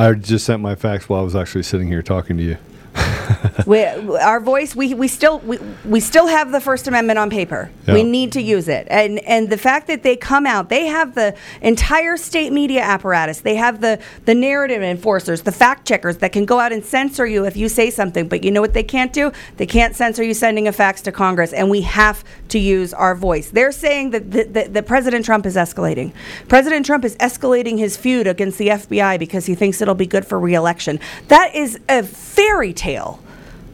[0.00, 2.56] I just sent my fax while I was actually sitting here talking to you.
[3.66, 7.70] we, our voice we, we still we, we still have the first amendment on paper.
[7.86, 7.94] Yeah.
[7.94, 8.86] we need to use it.
[8.90, 13.40] And and the fact that they come out they have the entire state media apparatus.
[13.40, 17.26] They have the the narrative enforcers the fact checkers that can go out and censor
[17.26, 18.28] you if you say something.
[18.28, 19.32] But you know what they can't do?
[19.56, 21.52] They can't censor you sending a fax to congress.
[21.52, 23.50] And we have to use our voice.
[23.50, 26.12] They're saying that, that, that president trump is escalating.
[26.48, 30.26] President trump is escalating his feud against the fbi because he thinks it'll be good
[30.26, 30.98] for reelection.
[31.28, 33.19] That is a fairy tale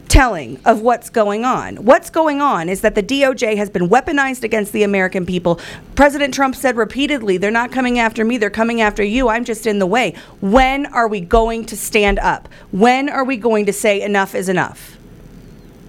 [0.07, 1.77] telling of what's going on.
[1.77, 5.59] What's going on is that the DOJ has been weaponized against the American people.
[5.95, 9.29] President Trump said repeatedly, they're not coming after me, they're coming after you.
[9.29, 10.15] I'm just in the way.
[10.41, 12.49] When are we going to stand up?
[12.71, 14.96] When are we going to say enough is enough?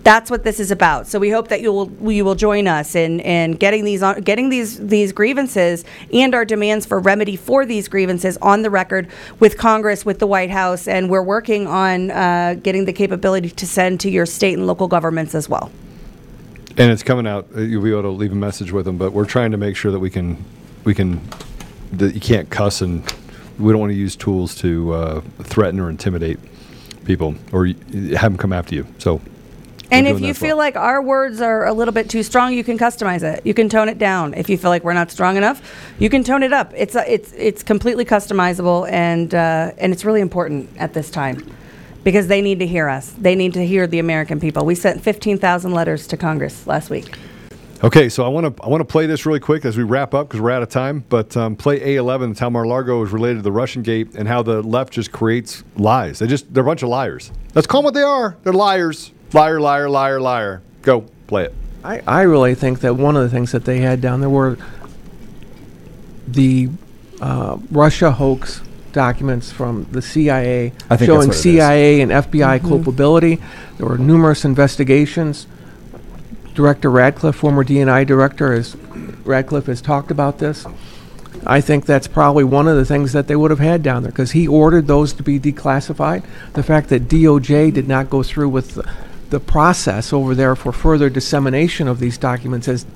[0.09, 1.07] That's what this is about.
[1.07, 4.23] So we hope that you will you will join us in, in getting these on,
[4.23, 5.85] getting these these grievances
[6.15, 10.27] and our demands for remedy for these grievances on the record with Congress, with the
[10.27, 14.55] White House, and we're working on uh, getting the capability to send to your state
[14.55, 15.71] and local governments as well.
[16.79, 17.47] And it's coming out.
[17.55, 19.77] uh, You'll be able to leave a message with them, but we're trying to make
[19.77, 20.43] sure that we can,
[20.85, 21.21] we can,
[21.93, 23.03] that you can't cuss and
[23.59, 26.39] we don't want to use tools to uh, threaten or intimidate
[27.05, 28.87] people or have them come after you.
[28.97, 29.21] So.
[29.91, 30.51] And if you as well.
[30.51, 33.45] feel like our words are a little bit too strong, you can customize it.
[33.47, 34.35] You can tone it down.
[34.35, 35.63] If you feel like we're not strong enough,
[35.99, 36.73] you can tone it up.
[36.77, 41.55] It's a, it's it's completely customizable, and uh, and it's really important at this time
[42.05, 43.15] because they need to hear us.
[43.19, 44.67] They need to hear the American people.
[44.67, 47.17] We sent fifteen thousand letters to Congress last week.
[47.83, 50.13] Okay, so I want to I want to play this really quick as we wrap
[50.13, 51.05] up because we're out of time.
[51.09, 52.37] But um, play A11.
[52.37, 56.19] How Mar-Largo is related to the Russian Gate and how the left just creates lies.
[56.19, 57.31] They just they're a bunch of liars.
[57.55, 58.37] Let's call them what they are.
[58.43, 59.13] They're liars.
[59.33, 60.63] Liar, liar, liar, liar.
[60.83, 61.55] Go play it.
[61.85, 64.57] I, I really think that one of the things that they had down there were
[66.27, 66.69] the
[67.21, 68.61] uh, Russia hoax
[68.93, 71.43] documents from the CIA I think showing what it is.
[71.43, 72.69] CIA and FBI Mhm.
[72.69, 73.41] culpability.
[73.77, 75.47] There were numerous investigations.
[76.55, 78.77] Director Radcliffe, former DNI director, has
[79.25, 80.67] Radcliffe has talked about this.
[81.47, 84.11] I think that's probably one of the things that they would have had down there
[84.11, 86.25] because he ordered those to be declassified.
[86.55, 88.81] The fact that DOJ did not go through with
[89.31, 92.87] the, process over there for further dissemination of these documents as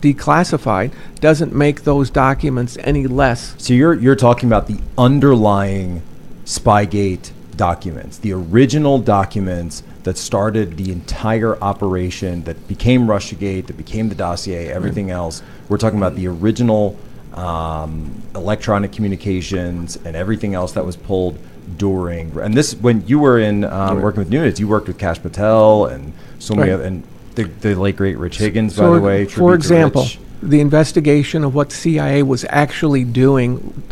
[0.00, 3.54] declassified doesn't make those documents any less.
[3.58, 6.02] So you're you're talking about the underlying
[6.44, 14.08] Spygate documents, the original documents that started the entire operation that became RussiaGate, that became
[14.10, 15.42] the dossier, everything else.
[15.68, 16.98] We're talking about the original
[17.32, 21.38] um, electronic communications and everything else that was pulled
[21.76, 22.38] during.
[22.38, 25.86] And this, when you were in um, working with Nunes, you worked with Kash Patel
[25.86, 26.74] and so many, Right.
[26.74, 27.02] other, and
[27.34, 29.24] the, the late great Rich Higgins, by the way.
[29.26, 30.06] for example,
[30.42, 33.82] the investigation of what CIA was actually doing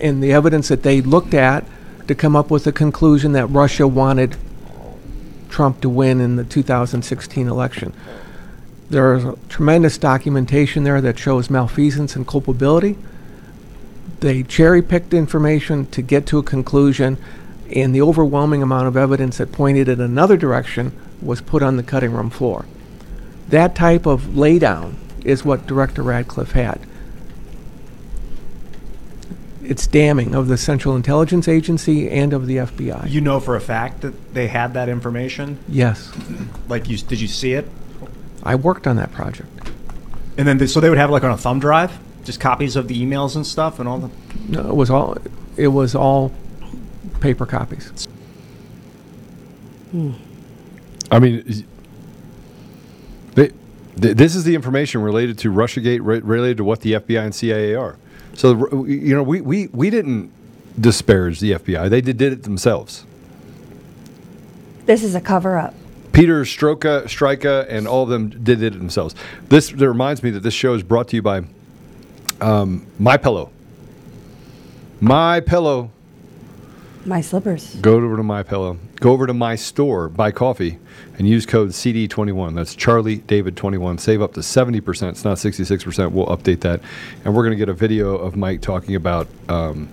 [0.00, 1.64] and the evidence that they looked at
[2.06, 4.36] to come up with the conclusion that Russia wanted
[5.48, 7.92] Trump to win in the 2016 election.
[8.90, 12.96] There is tremendous documentation there that shows malfeasance and culpability.
[14.20, 17.18] They cherry picked information to get to a conclusion,
[17.74, 21.82] and the overwhelming amount of evidence that pointed in another direction was put on the
[21.82, 22.64] cutting room floor.
[23.48, 24.94] That type of laydown
[25.24, 26.80] is what Director Ratcliffe had.
[29.62, 33.10] It's damning of the Central Intelligence Agency and of the FBI.
[33.10, 35.58] You know for a fact that they had that information.
[35.68, 36.12] Yes.
[36.68, 37.68] Like you, did you see it?
[38.44, 39.50] I worked on that project.
[40.38, 42.76] And then they, so they would have it like on a thumb drive, just copies
[42.76, 44.10] of the emails and stuff and all the.
[44.48, 45.16] No, it was all
[45.56, 46.32] it was all
[47.20, 48.06] paper copies.
[49.92, 50.12] Hmm.
[51.10, 51.64] I mean,
[53.34, 53.50] they,
[54.00, 57.34] th- this is the information related to RussiaGate, re- related to what the FBI and
[57.34, 57.96] CIA are.
[58.34, 60.32] So, you know, we, we, we didn't
[60.78, 61.88] disparage the FBI.
[61.88, 63.06] They did, did it themselves.
[64.84, 65.74] This is a cover up.
[66.12, 69.14] Peter Stroka, Strika, and all of them did it themselves.
[69.48, 71.44] This reminds me that this show is brought to you by
[72.40, 73.50] um, My Pillow.
[75.00, 75.90] My Pillow.
[77.04, 77.74] My slippers.
[77.76, 78.78] Go over to My Pillow.
[78.96, 80.78] Go over to my store, buy coffee,
[81.18, 82.54] and use code CD21.
[82.54, 83.98] That's Charlie David 21.
[83.98, 85.10] Save up to 70%.
[85.10, 86.12] It's not 66%.
[86.12, 86.80] We'll update that.
[87.24, 89.90] And we're going to get a video of Mike talking about um,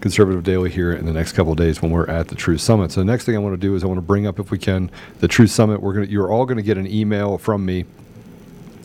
[0.00, 2.92] Conservative Daily here in the next couple of days when we're at the Truth Summit.
[2.92, 4.52] So the next thing I want to do is I want to bring up, if
[4.52, 5.82] we can, the Truth Summit.
[5.82, 7.86] We're going to, you're all going to get an email from me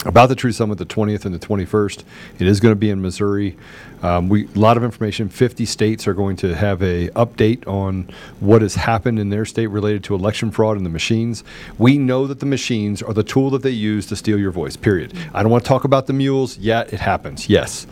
[0.05, 2.03] about the Truth Summit, the 20th and the 21st.
[2.39, 3.57] It is going to be in Missouri.
[4.01, 5.29] Um, we a lot of information.
[5.29, 9.67] 50 states are going to have a update on what has happened in their state
[9.67, 11.43] related to election fraud and the machines.
[11.77, 14.75] We know that the machines are the tool that they use to steal your voice.
[14.75, 15.13] Period.
[15.33, 16.57] I don't want to talk about the mules.
[16.57, 17.47] Yeah, it happens.
[17.49, 17.87] Yes.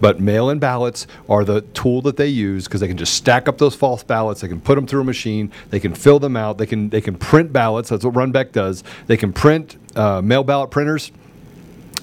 [0.00, 3.48] But mail in ballots are the tool that they use because they can just stack
[3.48, 4.42] up those false ballots.
[4.42, 5.50] They can put them through a machine.
[5.70, 6.58] They can fill them out.
[6.58, 7.88] They can, they can print ballots.
[7.88, 8.84] That's what Runbeck does.
[9.06, 11.10] They can print uh, mail ballot printers.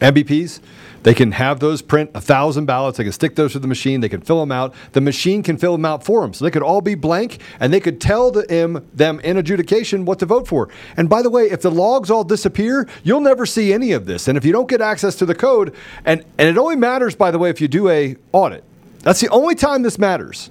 [0.03, 0.59] MBPs.
[1.03, 2.97] They can have those print a thousand ballots.
[2.97, 4.01] They can stick those to the machine.
[4.01, 4.73] They can fill them out.
[4.93, 6.33] The machine can fill them out for them.
[6.33, 10.05] So they could all be blank, and they could tell the, them, them in adjudication
[10.05, 10.69] what to vote for.
[10.95, 14.27] And by the way, if the logs all disappear, you'll never see any of this.
[14.27, 15.75] And if you don't get access to the code,
[16.05, 18.63] and and it only matters, by the way, if you do a audit.
[18.99, 20.49] That's the only time this matters.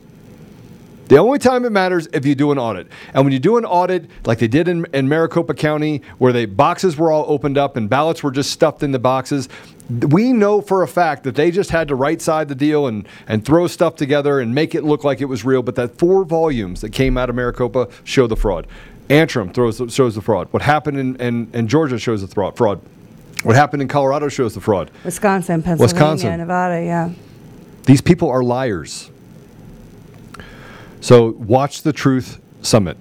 [1.08, 2.88] The only time it matters if you do an audit.
[3.12, 6.46] And when you do an audit, like they did in, in Maricopa County, where the
[6.46, 9.48] boxes were all opened up and ballots were just stuffed in the boxes,
[9.90, 13.06] we know for a fact that they just had to right side the deal and,
[13.26, 15.62] and throw stuff together and make it look like it was real.
[15.62, 18.66] But that four volumes that came out of Maricopa show the fraud.
[19.10, 20.48] Antrim throws, shows the fraud.
[20.52, 22.56] What happened in, in, in Georgia shows the fraud.
[22.56, 22.80] fraud.
[23.42, 24.90] What happened in Colorado shows the fraud.
[25.04, 26.38] Wisconsin, Pennsylvania, Wisconsin.
[26.38, 27.10] Nevada, yeah.
[27.84, 29.10] These people are liars.
[31.02, 32.96] So watch the Truth Summit.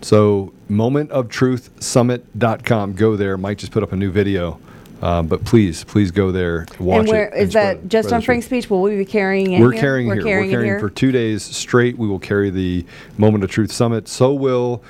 [0.00, 2.92] So momentoftruthsummit.com.
[2.94, 3.36] Go there.
[3.36, 4.58] Mike just put up a new video.
[5.02, 6.64] Um, but please, please go there.
[6.78, 8.70] Watch and where it is spread- that just spread on Frank's Speech?
[8.70, 9.80] Will we be carrying it We're here?
[9.80, 10.22] carrying We're here.
[10.24, 11.98] carrying We're it carrying for two days straight.
[11.98, 12.86] We will carry the
[13.18, 14.08] Moment of Truth Summit.
[14.08, 14.82] So will,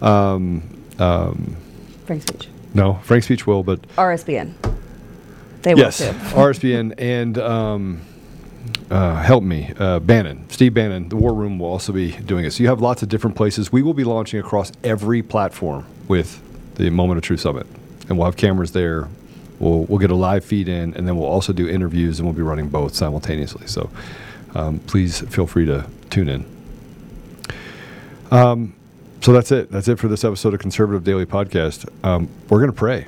[0.00, 0.62] um,
[0.98, 1.56] um,
[2.06, 2.48] Frank's Speech.
[2.74, 4.54] no, Frank's Speech will, but RSBN.
[5.62, 6.18] They yes, will too.
[6.18, 8.00] RSBN and um,
[8.90, 11.08] uh, help me, uh, Bannon, Steve Bannon.
[11.08, 12.52] The War Room will also be doing it.
[12.52, 13.70] So you have lots of different places.
[13.70, 16.42] We will be launching across every platform with
[16.74, 17.66] the Moment of Truth Summit,
[18.08, 19.08] and we'll have cameras there
[19.58, 22.36] We'll we'll get a live feed in, and then we'll also do interviews, and we'll
[22.36, 23.66] be running both simultaneously.
[23.66, 23.90] So
[24.54, 26.46] um, please feel free to tune in.
[28.30, 28.74] Um,
[29.20, 29.70] so that's it.
[29.70, 31.88] That's it for this episode of Conservative Daily Podcast.
[32.04, 33.06] Um, we're going to pray.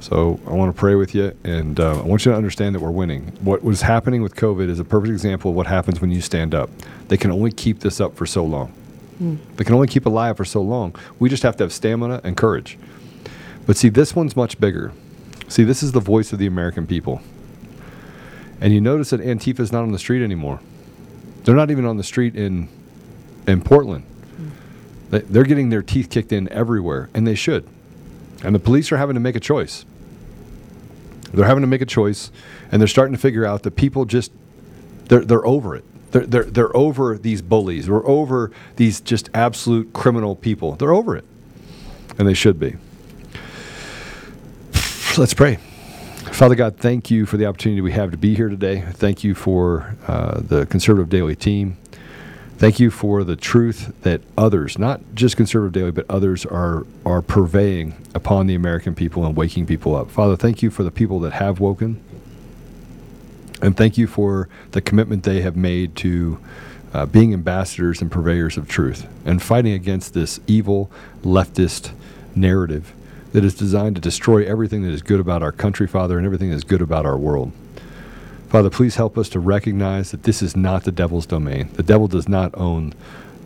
[0.00, 2.80] So I want to pray with you, and uh, I want you to understand that
[2.80, 3.26] we're winning.
[3.40, 6.54] What was happening with COVID is a perfect example of what happens when you stand
[6.54, 6.70] up.
[7.08, 8.68] They can only keep this up for so long.
[9.18, 9.36] Hmm.
[9.56, 10.96] They can only keep alive for so long.
[11.18, 12.78] We just have to have stamina and courage.
[13.66, 14.92] But see, this one's much bigger.
[15.46, 17.20] See, this is the voice of the American people.
[18.60, 20.60] And you notice that Antifa is not on the street anymore.
[21.44, 22.68] They're not even on the street in
[23.46, 24.04] in Portland.
[25.10, 27.66] They- They're getting their teeth kicked in everywhere, and they should.
[28.44, 29.84] And the police are having to make a choice.
[31.32, 32.30] They're having to make a choice,
[32.70, 34.32] and they're starting to figure out that people just
[35.06, 35.84] they're they're over it.
[36.12, 37.88] They're they're they're over these bullies.
[37.88, 40.76] We're over these just absolute criminal people.
[40.76, 41.24] They're over it,
[42.18, 42.76] and they should be.
[45.16, 45.56] Let's pray.
[46.32, 48.80] Father God, thank you for the opportunity we have to be here today.
[48.92, 51.76] Thank you for uh, the Conservative Daily team.
[52.62, 57.20] Thank you for the truth that others, not just Conservative Daily, but others are are
[57.20, 60.12] purveying upon the American people and waking people up.
[60.12, 62.00] Father, thank you for the people that have woken,
[63.60, 66.38] and thank you for the commitment they have made to
[66.94, 70.88] uh, being ambassadors and purveyors of truth and fighting against this evil
[71.22, 71.90] leftist
[72.36, 72.94] narrative
[73.32, 76.50] that is designed to destroy everything that is good about our country, Father, and everything
[76.50, 77.50] that is good about our world.
[78.52, 81.70] Father, please help us to recognize that this is not the devil's domain.
[81.72, 82.92] The devil does not own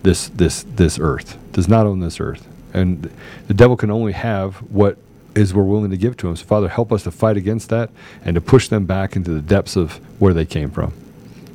[0.03, 1.39] this this this earth.
[1.53, 2.49] Does not own this earth.
[2.75, 3.09] And
[3.47, 4.99] the devil can only have what
[5.37, 6.35] is we're willing to give to him.
[6.35, 7.91] So Father, help us to fight against that
[8.25, 10.93] and to push them back into the depths of where they came from.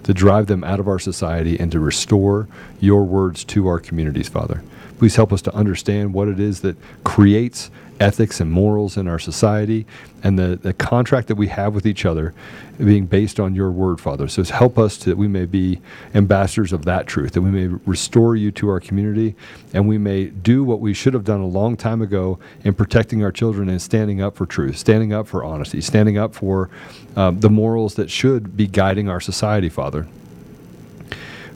[0.04, 2.48] To drive them out of our society and to restore
[2.80, 4.64] your words to our communities, Father.
[4.98, 7.70] Please help us to understand what it is that creates
[8.02, 9.86] ethics and morals in our society
[10.24, 12.34] and the, the contract that we have with each other
[12.78, 14.28] being based on your word, Father.
[14.28, 15.80] So help us to, that we may be
[16.16, 19.36] ambassadors of that truth, that we may restore you to our community,
[19.74, 23.24] and we may do what we should have done a long time ago in protecting
[23.24, 26.72] our children and standing up for truth, standing up for honesty, standing up for
[27.16, 30.08] um, the morals that should be guiding our society, Father.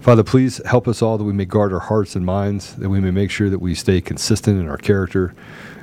[0.05, 2.99] Father, please help us all that we may guard our hearts and minds, that we
[2.99, 5.33] may make sure that we stay consistent in our character,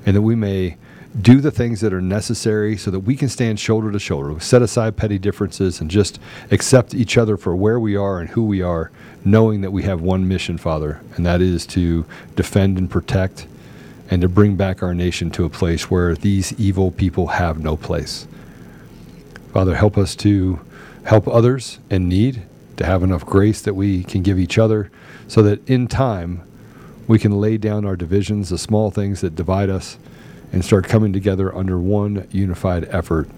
[0.07, 0.77] and that we may
[1.20, 4.62] do the things that are necessary so that we can stand shoulder to shoulder, set
[4.62, 6.20] aside petty differences, and just
[6.53, 8.93] accept each other for where we are and who we are,
[9.25, 12.07] knowing that we have one mission, Father, and that is to
[12.37, 13.49] defend and protect
[14.09, 17.77] and to bring back our nation to a place where these evil people have no
[17.77, 18.29] place.
[19.53, 20.61] Father, help us to
[21.03, 22.43] help others in need,
[22.83, 24.91] to have enough grace that we can give each other,
[25.28, 26.43] so that in time
[27.07, 29.99] we can lay down our divisions, the small things that divide us,
[30.53, 33.28] and start coming together under one unified effort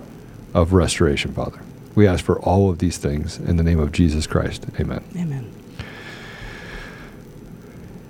[0.54, 1.60] of restoration, Father.
[1.94, 4.66] We ask for all of these things in the name of Jesus Christ.
[4.80, 5.04] Amen.
[5.14, 5.52] Amen.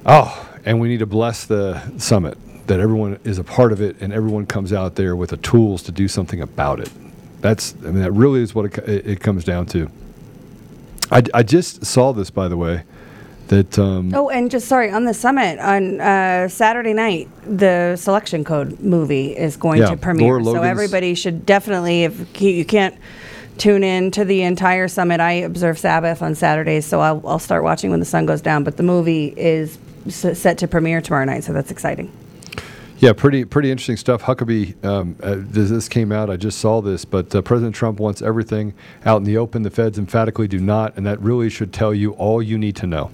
[0.07, 3.97] Oh, and we need to bless the summit, that everyone is a part of it
[4.01, 6.91] and everyone comes out there with the tools to do something about it.
[7.41, 9.91] That's, I mean, that really is what it, it, it comes down to.
[11.11, 12.83] I, I just saw this, by the way,
[13.49, 18.43] that um, Oh, and just sorry, on the summit on uh, Saturday night, the Selection
[18.45, 20.43] Code movie is going Yeah, to premiere.
[20.43, 22.95] So everybody should definitely, if you you can't
[23.59, 27.63] tune in to the entire summit, I observe Sabbath on Saturdays, so I'll, I'll start
[27.63, 28.65] watching when the sun goes down.
[28.65, 32.11] But the movie is s- set to premiere tomorrow night, so that's exciting.
[32.99, 34.23] Yeah, pretty pretty interesting stuff.
[34.23, 36.31] Huckabee, um, uh, this, this came out.
[36.31, 38.73] I just saw this, but uh, President Trump wants everything
[39.05, 39.63] out in the open.
[39.63, 42.87] The feds emphatically do not, and that really should tell you all you need to
[42.87, 43.11] know.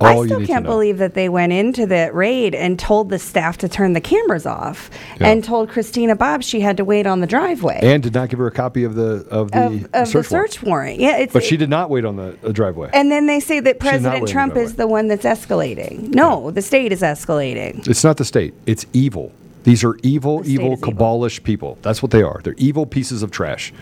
[0.00, 3.58] All I still can't believe that they went into that raid and told the staff
[3.58, 5.28] to turn the cameras off Yeah.
[5.28, 8.38] and told Christina Bobb she had to wait on the driveway and did not give
[8.38, 10.98] her a copy of the of the of, of search, the search warrant.
[11.00, 12.90] Yeah, it's But she did not wait on the driveway.
[12.92, 15.24] And then they say that She did not President Trump the is the one that's
[15.24, 16.14] escalating.
[16.14, 17.86] No, the state is escalating.
[17.88, 18.54] It's not the state.
[18.66, 19.32] It's evil.
[19.64, 20.92] These are evil, evil, is evil.
[20.92, 21.78] cabalish people.
[21.82, 22.40] That's what they are.
[22.42, 23.72] They're evil pieces of trash.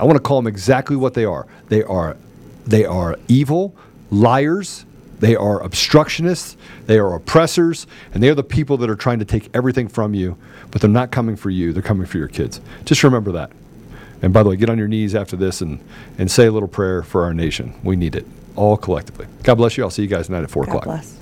[0.00, 1.46] I want to call them exactly what they are.
[1.68, 2.16] They are,
[2.66, 3.74] they are evil,
[4.10, 4.84] liars.
[5.20, 6.56] They are obstructionists.
[6.86, 10.14] They are oppressors, and they are the people that are trying to take everything from
[10.14, 10.36] you.
[10.70, 11.72] But they're not coming for you.
[11.72, 12.60] They're coming for your kids.
[12.84, 13.50] Just remember that.
[14.22, 15.78] And by the way, get on your knees after this and,
[16.18, 17.74] and say a little prayer for our nation.
[17.84, 18.26] We need it
[18.56, 19.26] all collectively.
[19.44, 19.84] God bless you.
[19.84, 20.84] I'll see you guys tonight at 4 God o'clock.
[20.84, 21.16] bless.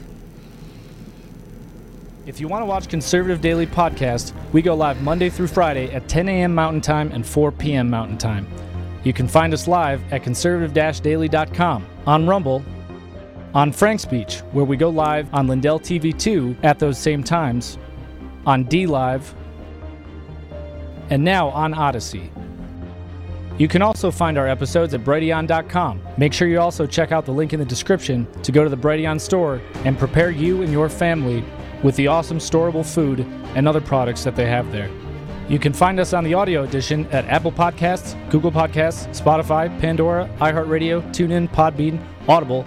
[2.24, 6.08] If you want to watch Conservative Daily Podcast, we go live Monday through Friday at
[6.08, 6.54] 10 a.m.
[6.54, 7.88] Mountain Time and 4 p.m.
[7.88, 8.48] Mountain Time.
[9.04, 12.64] You can find us live at conservative-daily.com, on Rumble,
[13.54, 17.78] on Frank's Speech, where we go live on Lindell TV 2 at those same times,
[18.44, 19.34] on DLive,
[21.10, 22.30] and now on Odysee.
[23.58, 26.02] You can also find our episodes at Brighteon.com.
[26.18, 28.76] Make sure you also check out the link in the description to go to the
[28.76, 31.42] Brighteon store and prepare you and your family
[31.82, 33.20] with the awesome storable food
[33.54, 34.90] and other products that they have there.
[35.48, 40.28] You can find us on the audio edition at Apple Podcasts, Google Podcasts, Spotify, Pandora,
[40.40, 42.66] iHeartRadio, TuneIn, Podbean, Audible,